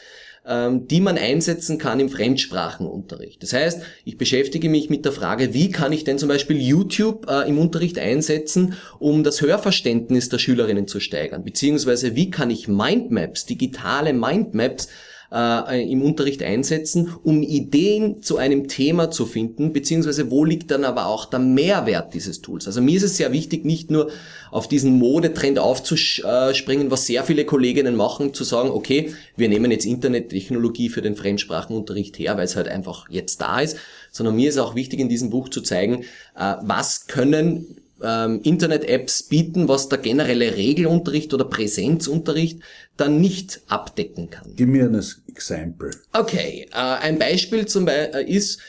die 0.45 0.99
man 0.99 1.17
einsetzen 1.17 1.77
kann 1.77 1.99
im 1.99 2.09
Fremdsprachenunterricht. 2.09 3.41
Das 3.41 3.53
heißt, 3.53 3.81
ich 4.03 4.17
beschäftige 4.17 4.69
mich 4.69 4.89
mit 4.89 5.05
der 5.05 5.13
Frage, 5.13 5.53
wie 5.53 5.71
kann 5.71 5.93
ich 5.93 6.03
denn 6.03 6.17
zum 6.17 6.27
Beispiel 6.29 6.61
YouTube 6.61 7.29
äh, 7.29 7.47
im 7.47 7.57
Unterricht 7.57 7.97
einsetzen, 7.97 8.75
um 8.99 9.23
das 9.23 9.41
Hörverständnis 9.41 10.29
der 10.29 10.39
Schülerinnen 10.39 10.87
zu 10.87 10.99
steigern, 10.99 11.45
beziehungsweise 11.45 12.15
wie 12.15 12.29
kann 12.29 12.49
ich 12.49 12.67
Mindmaps, 12.67 13.45
digitale 13.45 14.11
Mindmaps 14.11 14.89
äh, 15.33 15.91
im 15.91 16.01
Unterricht 16.03 16.43
einsetzen, 16.43 17.11
um 17.23 17.41
Ideen 17.41 18.21
zu 18.21 18.37
einem 18.37 18.67
Thema 18.67 19.09
zu 19.09 19.25
finden, 19.25 19.73
beziehungsweise 19.73 20.29
wo 20.29 20.45
liegt 20.45 20.69
dann 20.71 20.85
aber 20.85 21.07
auch 21.07 21.25
der 21.25 21.39
Mehrwert 21.39 22.13
dieses 22.13 22.41
Tools. 22.41 22.67
Also 22.67 22.81
mir 22.81 22.97
ist 22.97 23.03
es 23.03 23.17
sehr 23.17 23.31
wichtig, 23.31 23.65
nicht 23.65 23.89
nur 23.89 24.11
auf 24.51 24.67
diesen 24.67 24.99
Modetrend 24.99 25.57
aufzuspringen, 25.57 26.91
was 26.91 27.07
sehr 27.07 27.23
viele 27.23 27.45
Kolleginnen 27.45 27.95
machen, 27.95 28.33
zu 28.33 28.43
sagen, 28.43 28.69
okay, 28.69 29.13
wir 29.35 29.49
nehmen 29.49 29.71
jetzt 29.71 29.85
Internettechnologie 29.85 30.89
für 30.89 31.01
den 31.01 31.15
Fremdsprachenunterricht 31.15 32.19
her, 32.19 32.37
weil 32.37 32.45
es 32.45 32.55
halt 32.55 32.67
einfach 32.67 33.09
jetzt 33.09 33.41
da 33.41 33.59
ist, 33.59 33.77
sondern 34.11 34.35
mir 34.35 34.49
ist 34.49 34.59
auch 34.59 34.75
wichtig 34.75 34.99
in 34.99 35.09
diesem 35.09 35.31
Buch 35.31 35.49
zu 35.49 35.61
zeigen, 35.61 36.03
äh, 36.37 36.55
was 36.61 37.07
können 37.07 37.82
ähm, 38.03 38.41
Internet-Apps 38.43 39.23
bieten, 39.23 39.67
was 39.67 39.89
der 39.89 39.99
generelle 39.99 40.55
Regelunterricht 40.55 41.33
oder 41.33 41.45
Präsenzunterricht 41.45 42.59
dann 42.97 43.19
nicht 43.19 43.61
abdecken 43.67 44.29
kann. 44.29 44.53
Gib 44.55 44.69
mir 44.69 44.85
ein 44.85 45.01
Example. 45.27 45.91
Okay, 46.11 46.67
äh, 46.71 46.75
ein 46.75 47.17
Beispiel 47.17 47.65
zum 47.65 47.85
Beispiel 47.85 48.19
äh, 48.21 48.31
ist, 48.31 48.59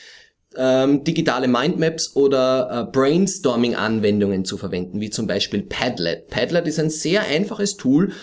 ähm, 0.57 1.03
digitale 1.03 1.47
Mindmaps 1.47 2.15
oder 2.15 2.87
äh, 2.87 2.91
Brainstorming-Anwendungen 2.91 4.45
zu 4.45 4.57
verwenden, 4.57 5.01
wie 5.01 5.09
zum 5.09 5.27
Beispiel 5.27 5.63
Padlet. 5.63 6.27
Padlet 6.29 6.67
ist 6.67 6.79
ein 6.79 6.89
sehr 6.89 7.23
einfaches 7.23 7.77
Tool, 7.77 8.13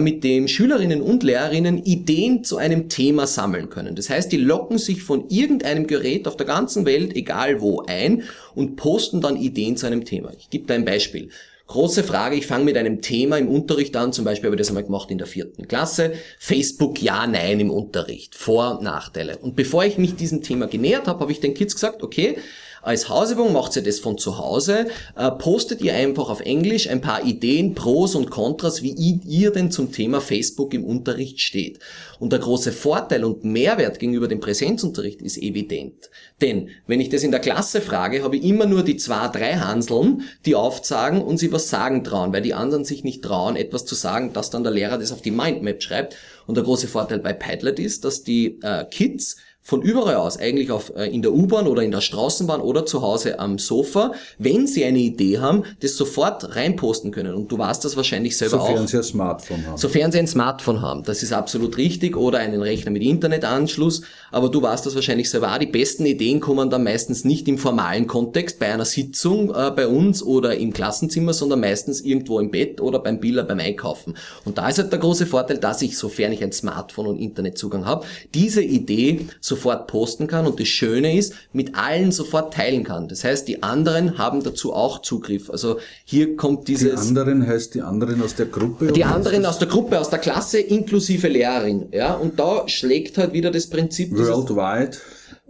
mit 0.00 0.24
dem 0.24 0.48
Schülerinnen 0.48 1.00
und 1.00 1.22
Lehrerinnen 1.22 1.84
Ideen 1.84 2.42
zu 2.42 2.56
einem 2.56 2.88
Thema 2.88 3.28
sammeln 3.28 3.70
können. 3.70 3.94
Das 3.94 4.10
heißt, 4.10 4.32
die 4.32 4.36
locken 4.36 4.78
sich 4.78 5.04
von 5.04 5.28
irgendeinem 5.28 5.86
Gerät 5.86 6.26
auf 6.26 6.36
der 6.36 6.46
ganzen 6.46 6.86
Welt, 6.86 7.14
egal 7.14 7.60
wo, 7.60 7.84
ein 7.86 8.24
und 8.56 8.74
posten 8.74 9.20
dann 9.20 9.36
Ideen 9.36 9.76
zu 9.76 9.86
einem 9.86 10.04
Thema. 10.04 10.32
Ich 10.36 10.50
gebe 10.50 10.66
da 10.66 10.74
ein 10.74 10.84
Beispiel. 10.84 11.28
Große 11.68 12.02
Frage, 12.02 12.34
ich 12.34 12.48
fange 12.48 12.64
mit 12.64 12.76
einem 12.76 13.00
Thema 13.00 13.38
im 13.38 13.46
Unterricht 13.46 13.96
an, 13.96 14.12
zum 14.12 14.24
Beispiel 14.24 14.48
habe 14.48 14.56
ich 14.56 14.58
das 14.58 14.70
einmal 14.70 14.82
gemacht 14.82 15.08
in 15.12 15.18
der 15.18 15.28
vierten 15.28 15.68
Klasse, 15.68 16.14
Facebook 16.36 17.00
ja, 17.00 17.28
nein 17.28 17.60
im 17.60 17.70
Unterricht, 17.70 18.34
Vor- 18.34 18.78
und 18.78 18.82
Nachteile. 18.82 19.38
Und 19.38 19.54
bevor 19.54 19.84
ich 19.84 19.96
mich 19.96 20.16
diesem 20.16 20.42
Thema 20.42 20.66
genähert 20.66 21.06
habe, 21.06 21.20
habe 21.20 21.30
ich 21.30 21.38
den 21.38 21.54
Kids 21.54 21.74
gesagt, 21.74 22.02
okay, 22.02 22.38
als 22.82 23.08
Hausübung 23.08 23.52
macht 23.52 23.76
ihr 23.76 23.82
das 23.82 23.98
von 23.98 24.16
zu 24.16 24.38
Hause, 24.38 24.86
äh, 25.16 25.30
postet 25.30 25.82
ihr 25.82 25.94
einfach 25.94 26.30
auf 26.30 26.40
Englisch 26.40 26.88
ein 26.88 27.00
paar 27.00 27.24
Ideen, 27.24 27.74
Pros 27.74 28.14
und 28.14 28.30
Kontras, 28.30 28.82
wie 28.82 29.20
ihr 29.26 29.50
denn 29.50 29.70
zum 29.70 29.92
Thema 29.92 30.20
Facebook 30.20 30.72
im 30.72 30.84
Unterricht 30.84 31.40
steht. 31.40 31.78
Und 32.18 32.32
der 32.32 32.38
große 32.38 32.72
Vorteil 32.72 33.24
und 33.24 33.44
Mehrwert 33.44 33.98
gegenüber 33.98 34.28
dem 34.28 34.40
Präsenzunterricht 34.40 35.20
ist 35.20 35.38
evident. 35.38 36.10
Denn 36.40 36.68
wenn 36.86 37.00
ich 37.00 37.10
das 37.10 37.22
in 37.22 37.30
der 37.30 37.40
Klasse 37.40 37.80
frage, 37.80 38.22
habe 38.22 38.36
ich 38.36 38.44
immer 38.44 38.66
nur 38.66 38.82
die 38.82 38.96
zwei, 38.96 39.28
drei 39.28 39.54
Hanseln, 39.54 40.22
die 40.46 40.54
aufzagen 40.54 41.20
und 41.20 41.38
sie 41.38 41.52
was 41.52 41.68
sagen 41.68 42.02
trauen, 42.04 42.32
weil 42.32 42.42
die 42.42 42.54
anderen 42.54 42.84
sich 42.84 43.04
nicht 43.04 43.22
trauen, 43.22 43.56
etwas 43.56 43.84
zu 43.84 43.94
sagen, 43.94 44.32
dass 44.32 44.50
dann 44.50 44.62
der 44.62 44.72
Lehrer 44.72 44.98
das 44.98 45.12
auf 45.12 45.22
die 45.22 45.30
Mindmap 45.30 45.82
schreibt. 45.82 46.16
Und 46.46 46.56
der 46.56 46.64
große 46.64 46.88
Vorteil 46.88 47.20
bei 47.20 47.32
Padlet 47.32 47.78
ist, 47.78 48.04
dass 48.04 48.24
die 48.24 48.58
äh, 48.62 48.84
Kids 48.86 49.36
von 49.70 49.82
überall 49.82 50.16
aus, 50.16 50.36
eigentlich 50.36 50.72
auf, 50.72 50.92
äh, 50.96 51.06
in 51.06 51.22
der 51.22 51.32
U-Bahn 51.32 51.68
oder 51.68 51.84
in 51.84 51.92
der 51.92 52.00
Straßenbahn 52.00 52.60
oder 52.60 52.86
zu 52.86 53.02
Hause 53.02 53.38
am 53.38 53.56
Sofa, 53.60 54.10
wenn 54.36 54.66
sie 54.66 54.84
eine 54.84 54.98
Idee 54.98 55.38
haben, 55.38 55.62
das 55.78 55.96
sofort 55.96 56.56
reinposten 56.56 57.12
können. 57.12 57.34
Und 57.34 57.52
du 57.52 57.56
weißt 57.56 57.84
das 57.84 57.96
wahrscheinlich 57.96 58.36
selber 58.36 58.58
Sofern 58.58 58.66
auch. 58.66 58.78
Sofern 58.78 58.88
sie 58.88 58.96
ein 58.96 59.02
Smartphone 59.04 59.66
haben. 59.66 59.78
Sofern 59.78 60.10
sie 60.10 60.18
ein 60.18 60.26
Smartphone 60.26 60.82
haben. 60.82 61.04
Das 61.04 61.22
ist 61.22 61.32
absolut 61.32 61.76
richtig. 61.76 62.16
Oder 62.16 62.40
einen 62.40 62.60
Rechner 62.60 62.90
mit 62.90 63.04
Internetanschluss. 63.04 64.02
Aber 64.32 64.48
du 64.48 64.60
weißt 64.60 64.86
das 64.86 64.96
wahrscheinlich 64.96 65.30
selber 65.30 65.54
auch. 65.54 65.58
Die 65.58 65.66
besten 65.66 66.04
Ideen 66.04 66.40
kommen 66.40 66.68
dann 66.68 66.82
meistens 66.82 67.24
nicht 67.24 67.46
im 67.46 67.56
formalen 67.56 68.08
Kontext 68.08 68.58
bei 68.58 68.74
einer 68.74 68.84
Sitzung 68.84 69.54
äh, 69.54 69.70
bei 69.70 69.86
uns 69.86 70.20
oder 70.20 70.56
im 70.56 70.72
Klassenzimmer, 70.72 71.32
sondern 71.32 71.60
meistens 71.60 72.00
irgendwo 72.00 72.40
im 72.40 72.50
Bett 72.50 72.80
oder 72.80 72.98
beim 72.98 73.20
Biller 73.20 73.44
beim 73.44 73.60
Einkaufen. 73.60 74.16
Und 74.44 74.58
da 74.58 74.68
ist 74.68 74.78
halt 74.78 74.90
der 74.90 74.98
große 74.98 75.26
Vorteil, 75.26 75.58
dass 75.58 75.80
ich, 75.80 75.96
sofern 75.96 76.32
ich 76.32 76.42
ein 76.42 76.50
Smartphone 76.50 77.06
und 77.06 77.18
Internetzugang 77.18 77.86
habe, 77.86 78.04
diese 78.34 78.62
Idee 78.62 79.26
sofort 79.60 79.86
posten 79.88 80.26
kann 80.26 80.46
und 80.46 80.58
das 80.58 80.68
Schöne 80.68 81.16
ist, 81.16 81.34
mit 81.52 81.74
allen 81.74 82.12
sofort 82.12 82.54
teilen 82.54 82.84
kann. 82.84 83.08
Das 83.08 83.24
heißt, 83.24 83.46
die 83.46 83.62
anderen 83.62 84.16
haben 84.16 84.42
dazu 84.42 84.72
auch 84.72 85.02
Zugriff. 85.02 85.50
Also 85.50 85.78
hier 86.04 86.36
kommt 86.36 86.68
dieses... 86.68 87.00
Die 87.02 87.08
anderen 87.08 87.46
heißt 87.46 87.74
die 87.74 87.82
anderen 87.82 88.22
aus 88.22 88.34
der 88.34 88.46
Gruppe? 88.46 88.92
Die 88.92 89.04
anderen 89.04 89.44
aus 89.44 89.58
der 89.58 89.68
Gruppe, 89.68 90.00
aus 90.00 90.08
der 90.08 90.18
Klasse, 90.18 90.60
inklusive 90.60 91.28
Lehrerin. 91.28 91.88
Ja, 91.92 92.14
und 92.14 92.40
da 92.40 92.66
schlägt 92.68 93.18
halt 93.18 93.34
wieder 93.34 93.50
das 93.50 93.68
Prinzip... 93.68 94.16
Worldwide? 94.16 94.96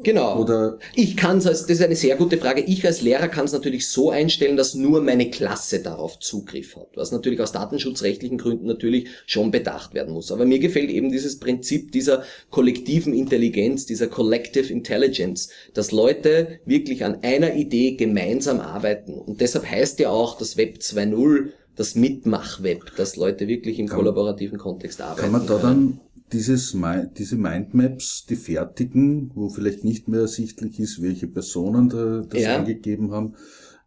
Genau. 0.02 0.40
Oder 0.40 0.78
ich 0.94 1.16
kann 1.16 1.38
es, 1.38 1.44
das 1.44 1.62
ist 1.62 1.82
eine 1.82 1.96
sehr 1.96 2.16
gute 2.16 2.38
Frage. 2.38 2.62
Ich 2.62 2.84
als 2.86 3.02
Lehrer 3.02 3.28
kann 3.28 3.44
es 3.44 3.52
natürlich 3.52 3.88
so 3.88 4.10
einstellen, 4.10 4.56
dass 4.56 4.74
nur 4.74 5.02
meine 5.02 5.30
Klasse 5.30 5.80
darauf 5.80 6.18
Zugriff 6.18 6.76
hat, 6.76 6.88
was 6.94 7.12
natürlich 7.12 7.40
aus 7.40 7.52
datenschutzrechtlichen 7.52 8.38
Gründen 8.38 8.66
natürlich 8.66 9.08
schon 9.26 9.50
bedacht 9.50 9.94
werden 9.94 10.14
muss. 10.14 10.32
Aber 10.32 10.46
mir 10.46 10.58
gefällt 10.58 10.90
eben 10.90 11.10
dieses 11.10 11.38
Prinzip 11.38 11.92
dieser 11.92 12.22
kollektiven 12.50 13.12
Intelligenz, 13.12 13.86
dieser 13.86 14.06
Collective 14.06 14.72
Intelligence, 14.72 15.50
dass 15.74 15.92
Leute 15.92 16.60
wirklich 16.64 17.04
an 17.04 17.18
einer 17.22 17.54
Idee 17.54 17.96
gemeinsam 17.96 18.60
arbeiten. 18.60 19.14
Und 19.14 19.40
deshalb 19.40 19.70
heißt 19.70 19.98
ja 20.00 20.10
auch 20.10 20.38
das 20.38 20.56
Web 20.56 20.78
2.0 20.80 21.50
das 21.76 21.94
Mitmachweb, 21.94 22.94
dass 22.96 23.16
Leute 23.16 23.48
wirklich 23.48 23.78
im 23.78 23.88
kollaborativen 23.88 24.58
Kontext 24.58 25.00
arbeiten. 25.00 25.20
Kann 25.20 25.32
man 25.32 25.46
da 25.46 25.58
dann 25.58 26.00
dieses, 26.32 26.76
diese 27.18 27.36
Mindmaps, 27.36 28.26
die 28.26 28.36
fertigen, 28.36 29.30
wo 29.34 29.48
vielleicht 29.48 29.84
nicht 29.84 30.08
mehr 30.08 30.20
ersichtlich 30.20 30.78
ist, 30.80 31.02
welche 31.02 31.26
Personen 31.26 31.88
da 31.88 32.22
das 32.28 32.42
ja. 32.42 32.56
angegeben 32.58 33.12
haben, 33.12 33.34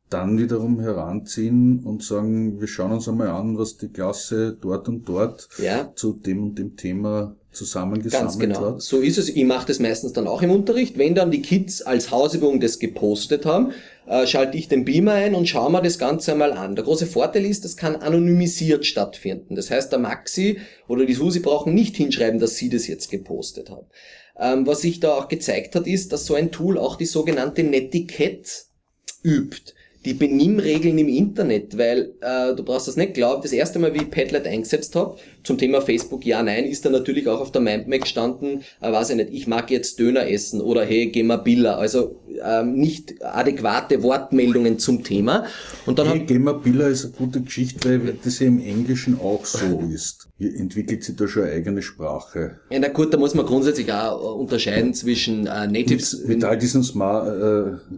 dann 0.10 0.38
wiederum 0.38 0.80
heranziehen 0.80 1.80
und 1.84 2.04
sagen, 2.04 2.60
wir 2.60 2.68
schauen 2.68 2.92
uns 2.92 3.10
einmal 3.10 3.30
an, 3.30 3.58
was 3.58 3.78
die 3.78 3.90
Klasse 3.90 4.56
dort 4.60 4.88
und 4.88 5.10
dort 5.10 5.50
ja. 5.58 5.92
zu 5.96 6.14
dem 6.14 6.44
und 6.44 6.60
dem 6.60 6.76
Thema 6.76 7.36
zusammengesammelt 7.54 8.30
Ganz 8.30 8.40
genau. 8.40 8.74
hat. 8.74 8.82
So 8.82 9.00
ist 9.00 9.18
es. 9.18 9.30
Ich 9.30 9.44
mache 9.46 9.68
das 9.68 9.80
meistens 9.80 10.14
dann 10.14 10.28
auch 10.28 10.42
im 10.42 10.52
Unterricht. 10.52 10.98
Wenn 10.98 11.16
dann 11.16 11.32
die 11.32 11.42
Kids 11.42 11.82
als 11.82 12.12
Hausübung 12.12 12.60
das 12.60 12.80
gepostet 12.80 13.46
haben, 13.46 13.72
äh, 14.08 14.28
schalte 14.28 14.58
ich 14.58 14.68
den 14.68 14.86
Beamer 14.86 15.14
ein 15.14 15.36
und 15.36 15.48
schaue 15.48 15.72
mir 15.72 15.82
das 15.82 16.00
Ganze 16.00 16.34
einmal 16.34 16.54
an. 16.54 16.76
Der 16.76 16.84
große 16.84 17.06
Vorteil 17.06 17.46
ist, 17.46 17.64
das 17.64 17.78
kann 17.78 17.96
anonymisiert 17.96 18.86
stattfinden. 18.86 19.56
Das 19.56 19.72
heißt, 19.72 19.92
der 19.92 20.00
Maxi 20.00 20.60
oder 20.88 21.06
die 21.06 21.14
Susi 21.14 21.40
brauchen 21.40 21.74
nicht 21.74 21.96
hinschreiben, 21.96 22.40
dass 22.40 22.56
sie 22.56 22.70
das 22.70 22.88
jetzt 22.88 23.10
gepostet 23.10 23.70
haben. 23.70 23.88
Ähm, 24.40 24.66
was 24.68 24.82
sich 24.82 25.00
da 25.00 25.14
auch 25.14 25.28
gezeigt 25.28 25.76
hat, 25.76 25.88
ist, 25.88 26.12
dass 26.12 26.26
so 26.26 26.36
ein 26.36 26.52
Tool 26.52 26.78
auch 26.78 26.96
die 26.96 27.06
sogenannte 27.06 27.64
Netiquette 27.64 28.50
übt 29.24 29.74
die 30.06 30.14
Benimmregeln 30.14 30.98
im 30.98 31.08
Internet, 31.08 31.78
weil 31.78 32.14
äh, 32.22 32.54
du 32.56 32.64
brauchst 32.64 32.88
das 32.88 32.98
nicht 32.98 33.14
glauben, 33.14 33.42
das 33.42 33.54
erste 33.54 33.80
Mal, 33.80 33.94
wie 33.94 34.00
ich 34.00 34.12
Padlet 34.12 34.46
eingesetzt 34.46 34.96
habe, 34.96 35.18
zum 35.44 35.58
Thema 35.58 35.82
Facebook 35.82 36.26
ja, 36.26 36.42
nein, 36.42 36.66
ist 36.66 36.86
da 36.86 36.90
natürlich 36.90 37.28
auch 37.28 37.42
auf 37.42 37.52
der 37.52 37.62
Mindmap 37.62 38.02
gestanden, 38.02 38.64
äh, 38.82 38.92
weiß 38.92 39.12
ich 39.12 39.16
nicht, 39.18 39.30
ich 39.32 39.48
mag 39.48 39.72
jetzt 39.72 40.00
Döner 40.00 40.30
essen 40.30 40.62
oder 40.62 40.86
hey, 40.86 41.08
geh 41.08 41.24
mal 41.24 41.38
Billa. 41.38 41.76
Also 41.76 42.20
ähm, 42.44 42.76
nicht 42.76 43.24
adäquate 43.24 44.02
Wortmeldungen 44.04 44.80
zum 44.80 45.04
Thema. 45.04 45.46
Und 45.86 46.00
dann 46.00 46.08
hey, 46.08 46.24
geh 46.26 46.40
mal 46.40 46.54
Billa 46.54 46.88
ist 46.88 47.06
eine 47.06 47.14
gute 47.14 47.42
Geschichte, 47.42 48.06
weil 48.06 48.18
das 48.24 48.40
ja 48.40 48.48
im 48.48 48.60
Englischen 48.60 49.20
auch 49.20 49.46
so 49.46 49.84
ist. 49.94 50.28
Hier 50.38 50.56
entwickelt 50.56 51.04
sich 51.04 51.16
da 51.16 51.28
schon 51.28 51.44
eine 51.44 51.54
eigene 51.54 51.82
Sprache. 51.82 52.60
Ja, 52.70 52.80
na 52.80 52.88
gut, 52.88 53.14
da 53.14 53.18
muss 53.18 53.36
man 53.36 53.46
grundsätzlich 53.46 53.92
auch 53.94 54.36
unterscheiden 54.36 54.94
zwischen 54.94 55.46
äh, 55.46 55.68
Natives. 55.68 56.20
Mit, 56.20 56.28
mit 56.30 56.44
all 56.44 56.58
diesen 56.58 56.84
Smart, 56.84 57.28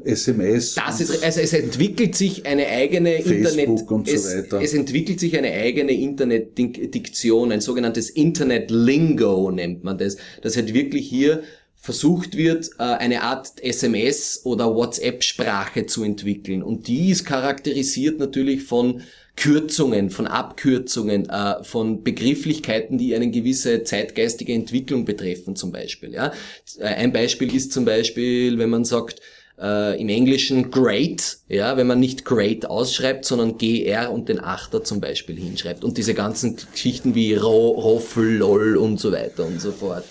äh, 0.03 0.09
SMS. 0.09 0.75
Das 0.75 0.99
ist, 0.99 1.23
also 1.23 1.39
es 1.39 1.53
entwickelt 1.53 2.15
sich 2.15 2.45
eine 2.45 2.67
eigene 2.67 3.21
Facebook 3.21 3.35
Internet, 3.35 3.91
und 3.91 4.07
so 4.07 4.13
es, 4.13 4.37
weiter. 4.37 4.61
es 4.61 4.73
entwickelt 4.73 5.19
sich 5.19 5.37
eine 5.37 5.51
eigene 5.51 5.93
Internetdiktion, 5.93 7.34
ein 7.43 7.61
sogenanntes 7.61 8.09
Internet 8.09 8.71
Lingo 8.71 9.51
nennt 9.51 9.83
man 9.83 9.97
das, 9.97 10.17
das 10.41 10.55
halt 10.55 10.73
wirklich 10.73 11.07
hier 11.07 11.43
versucht 11.85 12.35
wird, 12.35 12.71
äh, 12.79 12.83
eine 12.83 13.21
Art 13.21 13.63
SMS 13.63 14.41
oder 14.43 14.75
WhatsApp-Sprache 14.75 15.85
zu 15.85 16.03
entwickeln. 16.03 16.63
Und 16.63 16.87
die 16.87 17.11
ist 17.11 17.25
charakterisiert 17.25 18.17
natürlich 18.19 18.63
von 18.63 19.03
Kürzungen, 19.35 20.09
von 20.09 20.27
Abkürzungen, 20.27 21.29
äh, 21.29 21.63
von 21.63 22.03
Begrifflichkeiten, 22.03 22.97
die 22.97 23.15
eine 23.15 23.29
gewisse 23.29 23.83
zeitgeistige 23.83 24.53
Entwicklung 24.53 25.05
betreffen 25.05 25.55
zum 25.55 25.71
Beispiel. 25.71 26.15
Äh, 26.15 26.31
ein 26.79 27.13
Beispiel 27.13 27.53
ist 27.53 27.71
zum 27.71 27.85
Beispiel, 27.85 28.57
wenn 28.57 28.69
man 28.69 28.85
sagt, 28.85 29.21
äh, 29.59 29.99
im 29.99 30.09
Englischen 30.09 30.71
great, 30.71 31.39
ja, 31.47 31.77
wenn 31.77 31.87
man 31.87 31.99
nicht 31.99 32.25
great 32.25 32.65
ausschreibt, 32.65 33.25
sondern 33.25 33.57
GR 33.57 34.11
und 34.11 34.29
den 34.29 34.39
Achter 34.39 34.83
zum 34.83 35.01
Beispiel 35.01 35.37
hinschreibt 35.37 35.83
und 35.83 35.97
diese 35.97 36.13
ganzen 36.13 36.57
Geschichten 36.71 37.15
wie 37.15 37.35
Ro, 37.35 37.69
Roffel, 37.71 38.37
LOL 38.37 38.77
und 38.77 38.99
so 38.99 39.11
weiter 39.11 39.45
und 39.45 39.61
so 39.61 39.71
fort. 39.71 40.05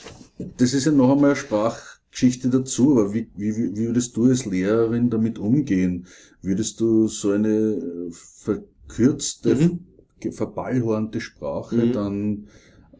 Das 0.56 0.72
ist 0.72 0.86
ja 0.86 0.92
noch 0.92 1.12
einmal 1.12 1.30
eine 1.30 1.36
Sprachgeschichte 1.36 2.48
dazu, 2.48 2.92
aber 2.92 3.14
wie, 3.14 3.28
wie, 3.36 3.54
wie 3.56 3.86
würdest 3.86 4.16
du 4.16 4.24
als 4.24 4.46
Lehrerin 4.46 5.10
damit 5.10 5.38
umgehen? 5.38 6.06
Würdest 6.42 6.80
du 6.80 7.08
so 7.08 7.30
eine 7.30 8.10
verkürzte, 8.10 9.54
mhm. 9.54 10.32
verballhornte 10.32 11.20
Sprache 11.20 11.76
mhm. 11.76 11.92
dann 11.92 12.48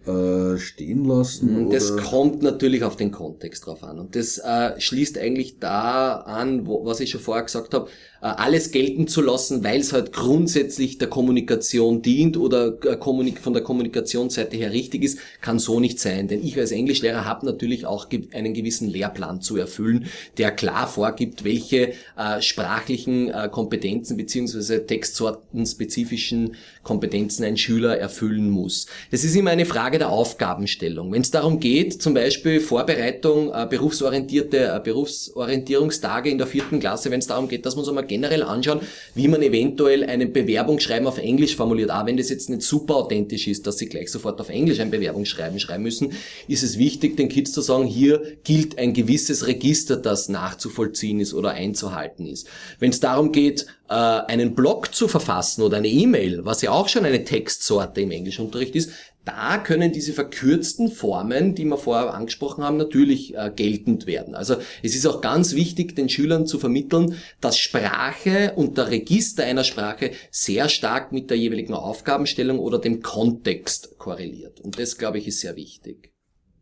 äh, 0.07 0.59
stehen 0.59 1.05
lassen? 1.05 1.71
Das 1.71 1.93
oder? 1.93 2.03
kommt 2.03 2.43
natürlich 2.43 2.85
auf 2.85 2.97
den 2.97 3.11
Kontext 3.11 3.67
drauf 3.67 3.83
an. 3.83 3.99
Und 3.99 4.17
das 4.17 4.39
äh, 4.39 4.81
schließt 4.81 5.19
eigentlich 5.19 5.59
da 5.59 6.17
an, 6.17 6.67
wo, 6.67 6.85
was 6.85 7.01
ich 7.01 7.11
schon 7.11 7.21
vorher 7.21 7.45
gesagt 7.45 7.75
habe, 7.75 7.89
alles 8.29 8.71
gelten 8.71 9.07
zu 9.07 9.21
lassen, 9.21 9.63
weil 9.65 9.81
es 9.81 9.93
halt 9.93 10.13
grundsätzlich 10.13 10.97
der 10.97 11.09
Kommunikation 11.09 12.01
dient 12.01 12.39
oder 12.39 12.75
äh, 12.85 12.97
von 13.41 13.53
der 13.53 13.63
Kommunikationsseite 13.63 14.57
her 14.57 14.73
richtig 14.73 15.03
ist, 15.03 15.19
kann 15.43 15.59
so 15.59 15.79
nicht 15.79 16.01
sein. 16.01 16.27
Denn 16.29 16.43
ich 16.43 16.59
als 16.59 16.73
Englischlehrer 16.73 17.27
habe 17.27 17.45
natürlich 17.45 17.85
auch 17.85 18.09
einen 18.33 18.55
gewissen 18.55 18.89
Lehrplan 18.89 19.43
zu 19.43 19.57
erfüllen, 19.57 20.07
der 20.39 20.53
klar 20.53 20.89
vorgibt, 20.89 21.45
welche 21.45 21.93
äh, 22.17 22.41
sprachlichen 22.41 23.29
äh, 23.29 23.49
Kompetenzen 23.51 24.17
beziehungsweise 24.17 24.87
textsortenspezifischen 24.87 26.57
Kompetenzen 26.83 27.45
ein 27.45 27.59
Schüler 27.59 27.99
erfüllen 27.99 28.49
muss. 28.49 28.87
Das 29.11 29.25
ist 29.25 29.37
immer 29.37 29.51
eine 29.51 29.67
Frage 29.67 29.99
der 29.99 30.09
Aufgabenstellung. 30.09 31.13
Wenn 31.13 31.23
es 31.23 31.31
darum 31.31 31.61
geht, 31.61 32.01
zum 32.01 32.15
Beispiel 32.15 32.61
Vorbereitung, 32.61 33.53
äh, 33.53 33.67
berufsorientierte 33.69 34.75
äh, 34.75 34.81
Berufsorientierungstage 34.83 36.31
in 36.31 36.39
der 36.39 36.47
vierten 36.47 36.81
Klasse, 36.81 37.11
wenn 37.11 37.21
es 37.21 37.27
darum 37.27 37.49
geht, 37.49 37.67
dass 37.67 37.77
wir 37.77 37.81
uns 37.81 37.89
einmal 37.89 38.07
generell 38.15 38.43
anschauen, 38.43 38.81
wie 39.15 39.29
man 39.29 39.43
eventuell 39.43 40.05
einen 40.05 40.33
Bewerbungsschreiben 40.33 41.07
auf 41.09 41.19
Englisch 41.19 41.57
formuliert, 41.57 41.91
auch 41.91 42.07
wenn 42.07 42.17
das 42.17 42.31
jetzt 42.31 42.49
nicht 42.49 42.63
super 42.63 42.97
authentisch 42.97 43.49
ist, 43.49 43.67
dass 43.67 43.79
sie 43.79 43.89
gleich 43.89 44.11
sofort 44.11 44.41
auf 44.41 44.49
Englisch 44.49 44.79
ein 44.79 44.91
Bewerbungsschreiben 44.91 45.59
schreiben 45.59 45.83
müssen, 45.83 46.13
ist 46.47 46.63
es 46.63 46.79
wichtig, 46.79 47.17
den 47.17 47.29
Kids 47.29 47.53
zu 47.53 47.61
sagen, 47.61 47.85
hier 47.85 48.23
gilt 48.45 48.79
ein 48.79 48.93
gewisses 48.93 49.47
Register, 49.47 49.97
das 49.97 50.29
nachzuvollziehen 50.29 51.19
ist 51.21 51.35
oder 51.35 51.51
einzuhalten 51.51 52.27
ist. 52.27 52.47
Wenn 52.79 52.91
es 52.91 53.01
darum 53.01 53.33
geht, 53.33 53.67
äh, 53.89 53.95
einen 53.95 54.55
Blog 54.55 54.95
zu 54.95 55.09
verfassen 55.09 55.63
oder 55.63 55.79
eine 55.79 55.89
E-Mail, 55.89 56.45
was 56.45 56.63
ja 56.63 56.71
auch 56.71 56.89
schon 56.89 57.05
eine 57.05 57.25
Textsorte 57.25 58.01
im 58.01 58.11
Englischunterricht 58.11 58.75
ist, 58.77 58.91
da 59.25 59.59
können 59.59 59.93
diese 59.93 60.13
verkürzten 60.13 60.91
Formen, 60.91 61.55
die 61.55 61.65
wir 61.65 61.79
vorher 61.79 62.15
angesprochen 62.15 62.63
haben, 62.63 62.77
natürlich 62.77 63.35
äh, 63.35 63.51
geltend 63.55 64.07
werden. 64.07 64.35
Also 64.35 64.57
es 64.83 64.95
ist 64.95 65.07
auch 65.07 65.21
ganz 65.21 65.55
wichtig, 65.55 65.97
den 65.97 66.09
Schülern 66.09 66.47
zu 66.47 66.59
vermitteln, 66.59 67.17
dass 67.41 67.59
Sprache 67.59 68.53
und 68.57 68.79
der 68.79 68.91
Register 68.91 69.45
einer 69.45 69.65
Sprache 69.65 70.13
sehr 70.31 70.69
stark 70.69 71.13
mit 71.13 71.31
der 71.31 71.39
jeweiligen 71.39 71.75
Aufgabenstellung 71.75 72.59
oder 72.59 72.79
dem 72.79 73.03
Kontext 73.03 73.99
korreliert. 73.99 74.61
Und 74.61 74.79
das, 74.79 74.99
glaube 74.99 75.19
ich, 75.19 75.27
ist 75.27 75.41
sehr 75.41 75.57
wichtig. 75.57 76.14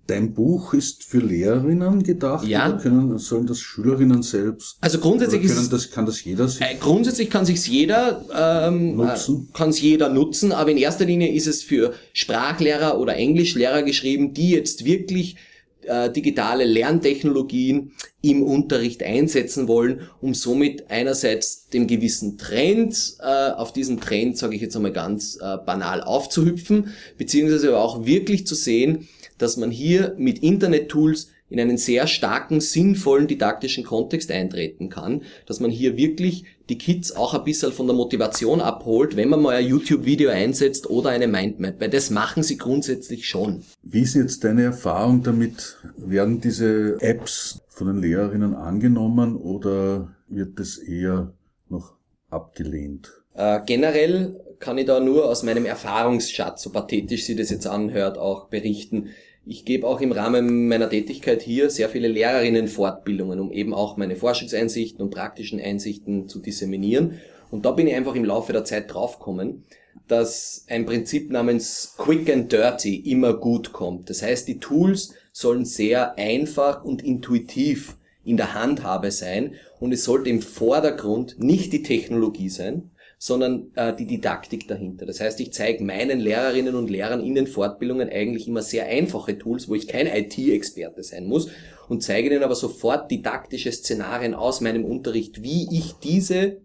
Dein 0.08 0.34
Buch 0.34 0.74
ist 0.74 1.04
für 1.04 1.18
Lehrerinnen 1.18 2.02
gedacht 2.02 2.46
ja. 2.46 2.68
oder 2.68 2.78
können, 2.78 3.18
sollen 3.18 3.46
das 3.46 3.60
Schülerinnen 3.60 4.22
selbst? 4.22 4.76
Also 4.80 4.98
grundsätzlich 4.98 5.42
können 5.42 5.60
ist 5.60 5.72
das, 5.72 5.90
kann 5.90 6.06
das 6.06 6.24
jeder 6.24 6.48
sich 6.48 6.60
äh, 6.60 6.74
grundsätzlich 6.80 7.30
kann 7.30 7.46
sich's 7.46 7.68
jeder 7.68 8.24
ähm, 8.68 8.96
nutzen. 8.96 9.48
Äh, 9.48 9.56
kann 9.56 9.70
es 9.70 9.80
jeder 9.80 10.08
nutzen, 10.08 10.50
aber 10.50 10.72
in 10.72 10.76
erster 10.76 11.04
Linie 11.04 11.32
ist 11.32 11.46
es 11.46 11.62
für 11.62 11.94
Sprachlehrer 12.12 12.98
oder 12.98 13.14
Englischlehrer 13.14 13.82
geschrieben, 13.84 14.34
die 14.34 14.50
jetzt 14.50 14.84
wirklich 14.84 15.36
äh, 15.84 16.10
digitale 16.10 16.64
Lerntechnologien 16.64 17.92
im 18.22 18.42
Unterricht 18.42 19.02
einsetzen 19.02 19.68
wollen, 19.68 20.08
um 20.20 20.34
somit 20.34 20.90
einerseits 20.90 21.68
dem 21.68 21.86
gewissen 21.86 22.38
Trend, 22.38 23.16
äh, 23.20 23.50
auf 23.50 23.72
diesen 23.72 24.00
Trend, 24.00 24.38
sage 24.38 24.54
ich 24.54 24.62
jetzt 24.62 24.76
einmal 24.76 24.92
ganz 24.92 25.36
äh, 25.40 25.58
banal, 25.64 26.02
aufzuhüpfen, 26.02 26.92
beziehungsweise 27.18 27.68
aber 27.68 27.82
auch 27.82 28.06
wirklich 28.06 28.46
zu 28.46 28.54
sehen, 28.54 29.08
dass 29.42 29.56
man 29.56 29.70
hier 29.70 30.14
mit 30.18 30.38
Internet-Tools 30.38 31.28
in 31.48 31.60
einen 31.60 31.76
sehr 31.76 32.06
starken, 32.06 32.60
sinnvollen 32.60 33.26
didaktischen 33.26 33.84
Kontext 33.84 34.30
eintreten 34.30 34.88
kann, 34.88 35.22
dass 35.44 35.60
man 35.60 35.70
hier 35.70 35.98
wirklich 35.98 36.44
die 36.70 36.78
Kids 36.78 37.14
auch 37.14 37.34
ein 37.34 37.44
bisschen 37.44 37.72
von 37.72 37.86
der 37.86 37.94
Motivation 37.94 38.62
abholt, 38.62 39.16
wenn 39.16 39.28
man 39.28 39.42
mal 39.42 39.56
ein 39.56 39.66
YouTube-Video 39.66 40.30
einsetzt 40.30 40.88
oder 40.88 41.10
eine 41.10 41.28
Mindmap, 41.28 41.78
weil 41.78 41.90
das 41.90 42.08
machen 42.08 42.42
sie 42.42 42.56
grundsätzlich 42.56 43.28
schon. 43.28 43.64
Wie 43.82 44.00
ist 44.00 44.14
jetzt 44.14 44.44
deine 44.44 44.62
Erfahrung 44.62 45.22
damit? 45.22 45.76
Werden 45.98 46.40
diese 46.40 46.96
Apps 47.00 47.60
von 47.68 47.88
den 47.88 48.00
Lehrerinnen 48.00 48.54
angenommen 48.54 49.36
oder 49.36 50.14
wird 50.28 50.58
das 50.58 50.78
eher 50.78 51.34
noch 51.68 51.92
abgelehnt? 52.30 53.12
Äh, 53.34 53.60
generell 53.66 54.40
kann 54.58 54.78
ich 54.78 54.86
da 54.86 55.00
nur 55.00 55.28
aus 55.28 55.42
meinem 55.42 55.66
Erfahrungsschatz, 55.66 56.62
so 56.62 56.70
pathetisch 56.70 57.24
sie 57.24 57.36
das 57.36 57.50
jetzt 57.50 57.66
anhört, 57.66 58.16
auch 58.16 58.48
berichten. 58.48 59.10
Ich 59.44 59.64
gebe 59.64 59.88
auch 59.88 60.00
im 60.00 60.12
Rahmen 60.12 60.68
meiner 60.68 60.88
Tätigkeit 60.88 61.42
hier 61.42 61.68
sehr 61.68 61.88
viele 61.88 62.06
Lehrerinnenfortbildungen, 62.06 63.40
um 63.40 63.50
eben 63.50 63.74
auch 63.74 63.96
meine 63.96 64.14
Forschungseinsichten 64.14 65.02
und 65.02 65.10
praktischen 65.10 65.60
Einsichten 65.60 66.28
zu 66.28 66.38
disseminieren. 66.38 67.18
Und 67.50 67.66
da 67.66 67.72
bin 67.72 67.88
ich 67.88 67.94
einfach 67.94 68.14
im 68.14 68.24
Laufe 68.24 68.52
der 68.52 68.64
Zeit 68.64 68.94
draufgekommen, 68.94 69.64
dass 70.06 70.64
ein 70.68 70.86
Prinzip 70.86 71.32
namens 71.32 71.96
Quick 71.98 72.30
and 72.30 72.52
Dirty 72.52 72.96
immer 72.96 73.34
gut 73.34 73.72
kommt. 73.72 74.10
Das 74.10 74.22
heißt, 74.22 74.46
die 74.46 74.60
Tools 74.60 75.14
sollen 75.32 75.64
sehr 75.64 76.16
einfach 76.18 76.84
und 76.84 77.02
intuitiv 77.02 77.96
in 78.24 78.36
der 78.36 78.54
Handhabe 78.54 79.10
sein 79.10 79.54
und 79.80 79.92
es 79.92 80.04
sollte 80.04 80.30
im 80.30 80.40
Vordergrund 80.40 81.40
nicht 81.40 81.72
die 81.72 81.82
Technologie 81.82 82.48
sein, 82.48 82.91
sondern 83.24 83.70
äh, 83.76 83.94
die 83.94 84.08
Didaktik 84.08 84.66
dahinter. 84.66 85.06
Das 85.06 85.20
heißt, 85.20 85.38
ich 85.38 85.52
zeige 85.52 85.84
meinen 85.84 86.18
Lehrerinnen 86.18 86.74
und 86.74 86.90
Lehrern 86.90 87.22
in 87.22 87.36
den 87.36 87.46
Fortbildungen 87.46 88.10
eigentlich 88.10 88.48
immer 88.48 88.62
sehr 88.62 88.86
einfache 88.86 89.38
Tools, 89.38 89.68
wo 89.68 89.76
ich 89.76 89.86
kein 89.86 90.08
IT-Experte 90.08 91.04
sein 91.04 91.26
muss 91.26 91.48
und 91.88 92.02
zeige 92.02 92.28
ihnen 92.28 92.42
aber 92.42 92.56
sofort 92.56 93.12
didaktische 93.12 93.70
Szenarien 93.70 94.34
aus 94.34 94.60
meinem 94.60 94.84
Unterricht, 94.84 95.40
wie 95.40 95.68
ich 95.70 95.92
diese 96.02 96.62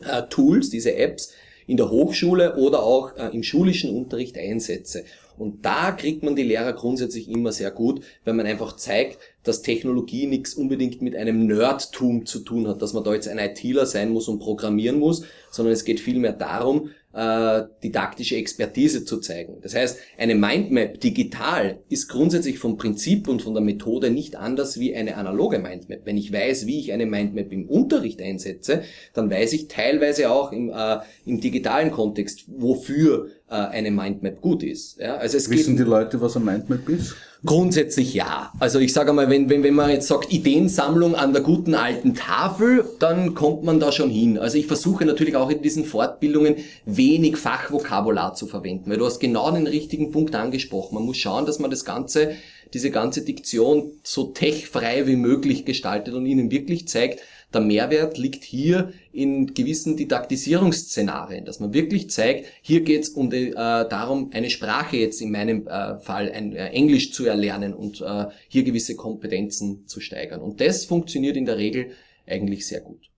äh, 0.00 0.22
Tools, 0.30 0.70
diese 0.70 0.94
Apps 0.94 1.34
in 1.66 1.76
der 1.76 1.90
Hochschule 1.90 2.56
oder 2.56 2.84
auch 2.84 3.14
äh, 3.18 3.28
im 3.34 3.42
schulischen 3.42 3.94
Unterricht 3.94 4.38
einsetze. 4.38 5.04
Und 5.38 5.64
da 5.64 5.92
kriegt 5.92 6.22
man 6.22 6.36
die 6.36 6.42
Lehrer 6.42 6.72
grundsätzlich 6.72 7.28
immer 7.28 7.52
sehr 7.52 7.70
gut, 7.70 8.02
wenn 8.24 8.36
man 8.36 8.46
einfach 8.46 8.76
zeigt, 8.76 9.18
dass 9.44 9.62
Technologie 9.62 10.26
nichts 10.26 10.54
unbedingt 10.54 11.00
mit 11.00 11.16
einem 11.16 11.46
Nerdtum 11.46 12.26
zu 12.26 12.40
tun 12.40 12.68
hat, 12.68 12.82
dass 12.82 12.92
man 12.92 13.04
da 13.04 13.14
jetzt 13.14 13.28
ein 13.28 13.38
ITler 13.38 13.86
sein 13.86 14.10
muss 14.10 14.28
und 14.28 14.40
programmieren 14.40 14.98
muss, 14.98 15.22
sondern 15.50 15.72
es 15.72 15.84
geht 15.84 16.00
vielmehr 16.00 16.32
darum, 16.32 16.90
äh, 17.18 17.66
didaktische 17.82 18.36
Expertise 18.36 19.04
zu 19.04 19.18
zeigen. 19.18 19.56
Das 19.60 19.74
heißt, 19.74 19.98
eine 20.18 20.36
Mindmap 20.36 21.00
digital 21.00 21.80
ist 21.88 22.06
grundsätzlich 22.06 22.60
vom 22.60 22.76
Prinzip 22.76 23.26
und 23.26 23.42
von 23.42 23.54
der 23.54 23.62
Methode 23.62 24.10
nicht 24.10 24.36
anders 24.36 24.78
wie 24.78 24.94
eine 24.94 25.16
analoge 25.16 25.58
Mindmap. 25.58 26.02
Wenn 26.04 26.16
ich 26.16 26.32
weiß, 26.32 26.66
wie 26.66 26.78
ich 26.78 26.92
eine 26.92 27.06
Mindmap 27.06 27.50
im 27.50 27.68
Unterricht 27.68 28.22
einsetze, 28.22 28.82
dann 29.14 29.28
weiß 29.30 29.52
ich 29.54 29.66
teilweise 29.66 30.30
auch 30.30 30.52
im, 30.52 30.70
äh, 30.70 30.98
im 31.26 31.40
digitalen 31.40 31.90
Kontext, 31.90 32.44
wofür 32.46 33.30
äh, 33.50 33.54
eine 33.54 33.90
Mindmap 33.90 34.40
gut 34.40 34.62
ist. 34.62 35.00
Ja, 35.00 35.16
also 35.16 35.36
es 35.38 35.50
Wissen 35.50 35.76
geht, 35.76 35.86
die 35.86 35.90
Leute, 35.90 36.20
was 36.20 36.36
eine 36.36 36.44
Mindmap 36.44 36.88
ist? 36.88 37.16
Grundsätzlich 37.44 38.14
ja. 38.14 38.52
Also 38.58 38.80
ich 38.80 38.92
sage 38.92 39.12
mal, 39.12 39.30
wenn, 39.30 39.48
wenn, 39.48 39.62
wenn 39.62 39.74
man 39.74 39.90
jetzt 39.90 40.08
sagt, 40.08 40.32
Ideensammlung 40.32 41.14
an 41.14 41.32
der 41.32 41.42
guten 41.42 41.76
alten 41.76 42.14
Tafel, 42.14 42.84
dann 42.98 43.34
kommt 43.34 43.62
man 43.62 43.78
da 43.78 43.92
schon 43.92 44.10
hin. 44.10 44.38
Also 44.38 44.58
ich 44.58 44.66
versuche 44.66 45.04
natürlich 45.04 45.36
auch 45.36 45.48
in 45.48 45.62
diesen 45.62 45.84
Fortbildungen 45.84 46.56
wenig 46.84 47.36
Fachvokabular 47.36 48.34
zu 48.34 48.48
verwenden, 48.48 48.90
weil 48.90 48.98
du 48.98 49.06
hast 49.06 49.20
genau 49.20 49.50
den 49.52 49.68
richtigen 49.68 50.10
Punkt 50.10 50.34
angesprochen. 50.34 50.96
Man 50.96 51.04
muss 51.04 51.16
schauen, 51.16 51.46
dass 51.46 51.60
man 51.60 51.70
das 51.70 51.84
Ganze, 51.84 52.32
diese 52.74 52.90
ganze 52.90 53.22
Diktion 53.22 53.92
so 54.02 54.24
techfrei 54.24 55.06
wie 55.06 55.16
möglich 55.16 55.64
gestaltet 55.64 56.14
und 56.14 56.26
ihnen 56.26 56.50
wirklich 56.50 56.88
zeigt, 56.88 57.20
der 57.52 57.62
Mehrwert 57.62 58.18
liegt 58.18 58.44
hier 58.44 58.92
in 59.10 59.54
gewissen 59.54 59.96
Didaktisierungsszenarien, 59.96 61.44
dass 61.46 61.60
man 61.60 61.72
wirklich 61.72 62.10
zeigt, 62.10 62.46
hier 62.60 62.82
geht 62.82 63.04
es 63.04 63.08
um 63.10 63.30
die, 63.30 63.50
äh, 63.50 63.54
darum, 63.54 64.30
eine 64.32 64.50
Sprache 64.50 64.98
jetzt 64.98 65.22
in 65.22 65.30
meinem 65.30 65.66
äh, 65.66 65.98
Fall 65.98 66.30
ein, 66.30 66.54
äh, 66.54 66.68
Englisch 66.68 67.12
zu 67.12 67.24
erlernen 67.24 67.72
und 67.72 68.02
äh, 68.02 68.26
hier 68.48 68.64
gewisse 68.64 68.96
Kompetenzen 68.96 69.86
zu 69.86 70.00
steigern. 70.00 70.40
Und 70.40 70.60
das 70.60 70.84
funktioniert 70.84 71.36
in 71.36 71.46
der 71.46 71.56
Regel 71.56 71.92
eigentlich 72.26 72.66
sehr 72.66 72.80
gut. 72.80 73.08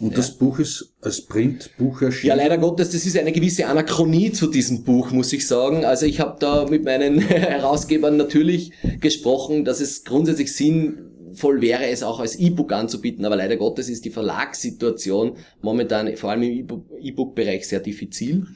Und 0.00 0.16
das 0.16 0.30
Buch 0.30 0.60
ist 0.60 0.94
als 1.00 1.22
Printbuch 1.22 2.02
erschienen? 2.02 2.28
Ja, 2.28 2.34
leider 2.36 2.58
Gottes, 2.58 2.90
das 2.90 3.04
ist 3.04 3.18
eine 3.18 3.32
gewisse 3.32 3.66
Anachronie 3.66 4.30
zu 4.30 4.46
diesem 4.46 4.84
Buch, 4.84 5.10
muss 5.10 5.32
ich 5.32 5.46
sagen. 5.46 5.84
Also 5.84 6.06
ich 6.06 6.20
habe 6.20 6.36
da 6.38 6.66
mit 6.66 6.84
meinen 6.84 7.18
Herausgebern 7.28 8.16
natürlich 8.16 8.72
gesprochen, 9.00 9.64
dass 9.64 9.80
es 9.80 10.04
grundsätzlich 10.04 10.54
Sinn 10.54 11.07
sinnvoll 11.38 11.60
wäre 11.60 11.86
es 11.86 12.02
auch 12.02 12.20
als 12.20 12.36
E-Book 12.36 12.72
anzubieten, 12.72 13.24
aber 13.24 13.36
leider 13.36 13.56
Gottes 13.56 13.88
ist 13.88 14.04
die 14.04 14.10
Verlagssituation 14.10 15.36
momentan 15.62 16.16
vor 16.16 16.30
allem 16.30 16.42
im 16.42 16.82
E-Book-Bereich 17.00 17.66
sehr 17.66 17.80
diffizil, 17.80 18.46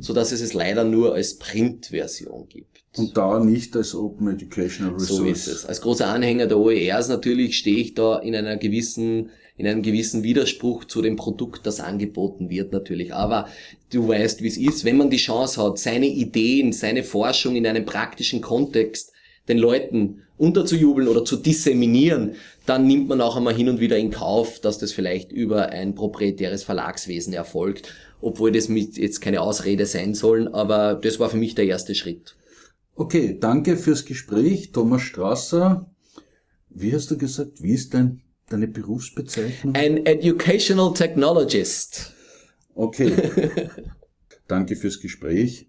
so 0.00 0.12
dass 0.12 0.32
es 0.32 0.40
es 0.40 0.52
leider 0.52 0.84
nur 0.84 1.14
als 1.14 1.38
Printversion 1.38 2.48
gibt. 2.48 2.82
Und 2.96 3.16
da 3.16 3.42
nicht 3.42 3.74
als 3.76 3.94
Open 3.94 4.28
Educational 4.28 4.94
Resource. 4.94 5.16
So 5.16 5.24
ist 5.24 5.46
es. 5.46 5.64
Als 5.64 5.80
großer 5.80 6.08
Anhänger 6.08 6.46
der 6.46 6.58
OERs 6.58 7.08
natürlich 7.08 7.56
stehe 7.56 7.78
ich 7.78 7.94
da 7.94 8.18
in 8.18 8.34
einer 8.34 8.56
gewissen 8.56 9.30
in 9.58 9.66
einem 9.66 9.82
gewissen 9.82 10.22
Widerspruch 10.22 10.86
zu 10.86 11.02
dem 11.02 11.14
Produkt, 11.14 11.66
das 11.66 11.78
angeboten 11.78 12.48
wird 12.48 12.72
natürlich. 12.72 13.14
Aber 13.14 13.48
du 13.92 14.08
weißt, 14.08 14.42
wie 14.42 14.48
es 14.48 14.56
ist, 14.56 14.84
wenn 14.84 14.96
man 14.96 15.10
die 15.10 15.18
Chance 15.18 15.62
hat, 15.62 15.78
seine 15.78 16.06
Ideen, 16.06 16.72
seine 16.72 17.04
Forschung 17.04 17.54
in 17.54 17.66
einem 17.66 17.84
praktischen 17.84 18.40
Kontext 18.40 19.12
den 19.48 19.58
Leuten 19.58 20.22
unterzujubeln 20.42 21.06
oder 21.06 21.24
zu 21.24 21.36
disseminieren, 21.36 22.34
dann 22.66 22.86
nimmt 22.86 23.08
man 23.08 23.20
auch 23.20 23.36
einmal 23.36 23.54
hin 23.54 23.68
und 23.68 23.78
wieder 23.78 23.96
in 23.96 24.10
Kauf, 24.10 24.58
dass 24.58 24.78
das 24.78 24.92
vielleicht 24.92 25.30
über 25.30 25.68
ein 25.68 25.94
proprietäres 25.94 26.64
Verlagswesen 26.64 27.32
erfolgt, 27.32 27.94
obwohl 28.20 28.50
das 28.50 28.68
mit 28.68 28.96
jetzt 28.96 29.20
keine 29.20 29.40
Ausrede 29.40 29.86
sein 29.86 30.14
sollen, 30.14 30.48
aber 30.48 30.94
das 30.94 31.20
war 31.20 31.30
für 31.30 31.36
mich 31.36 31.54
der 31.54 31.66
erste 31.66 31.94
Schritt. 31.94 32.34
Okay, 32.96 33.36
danke 33.38 33.76
fürs 33.76 34.04
Gespräch, 34.04 34.72
Thomas 34.72 35.02
Strasser. 35.02 35.88
Wie 36.68 36.92
hast 36.92 37.10
du 37.12 37.16
gesagt, 37.16 37.62
wie 37.62 37.74
ist 37.74 37.94
dein, 37.94 38.20
deine 38.50 38.66
Berufsbezeichnung? 38.66 39.76
Ein 39.76 40.04
Educational 40.04 40.92
Technologist. 40.92 42.12
Okay. 42.74 43.12
danke 44.48 44.74
fürs 44.74 45.00
Gespräch. 45.00 45.68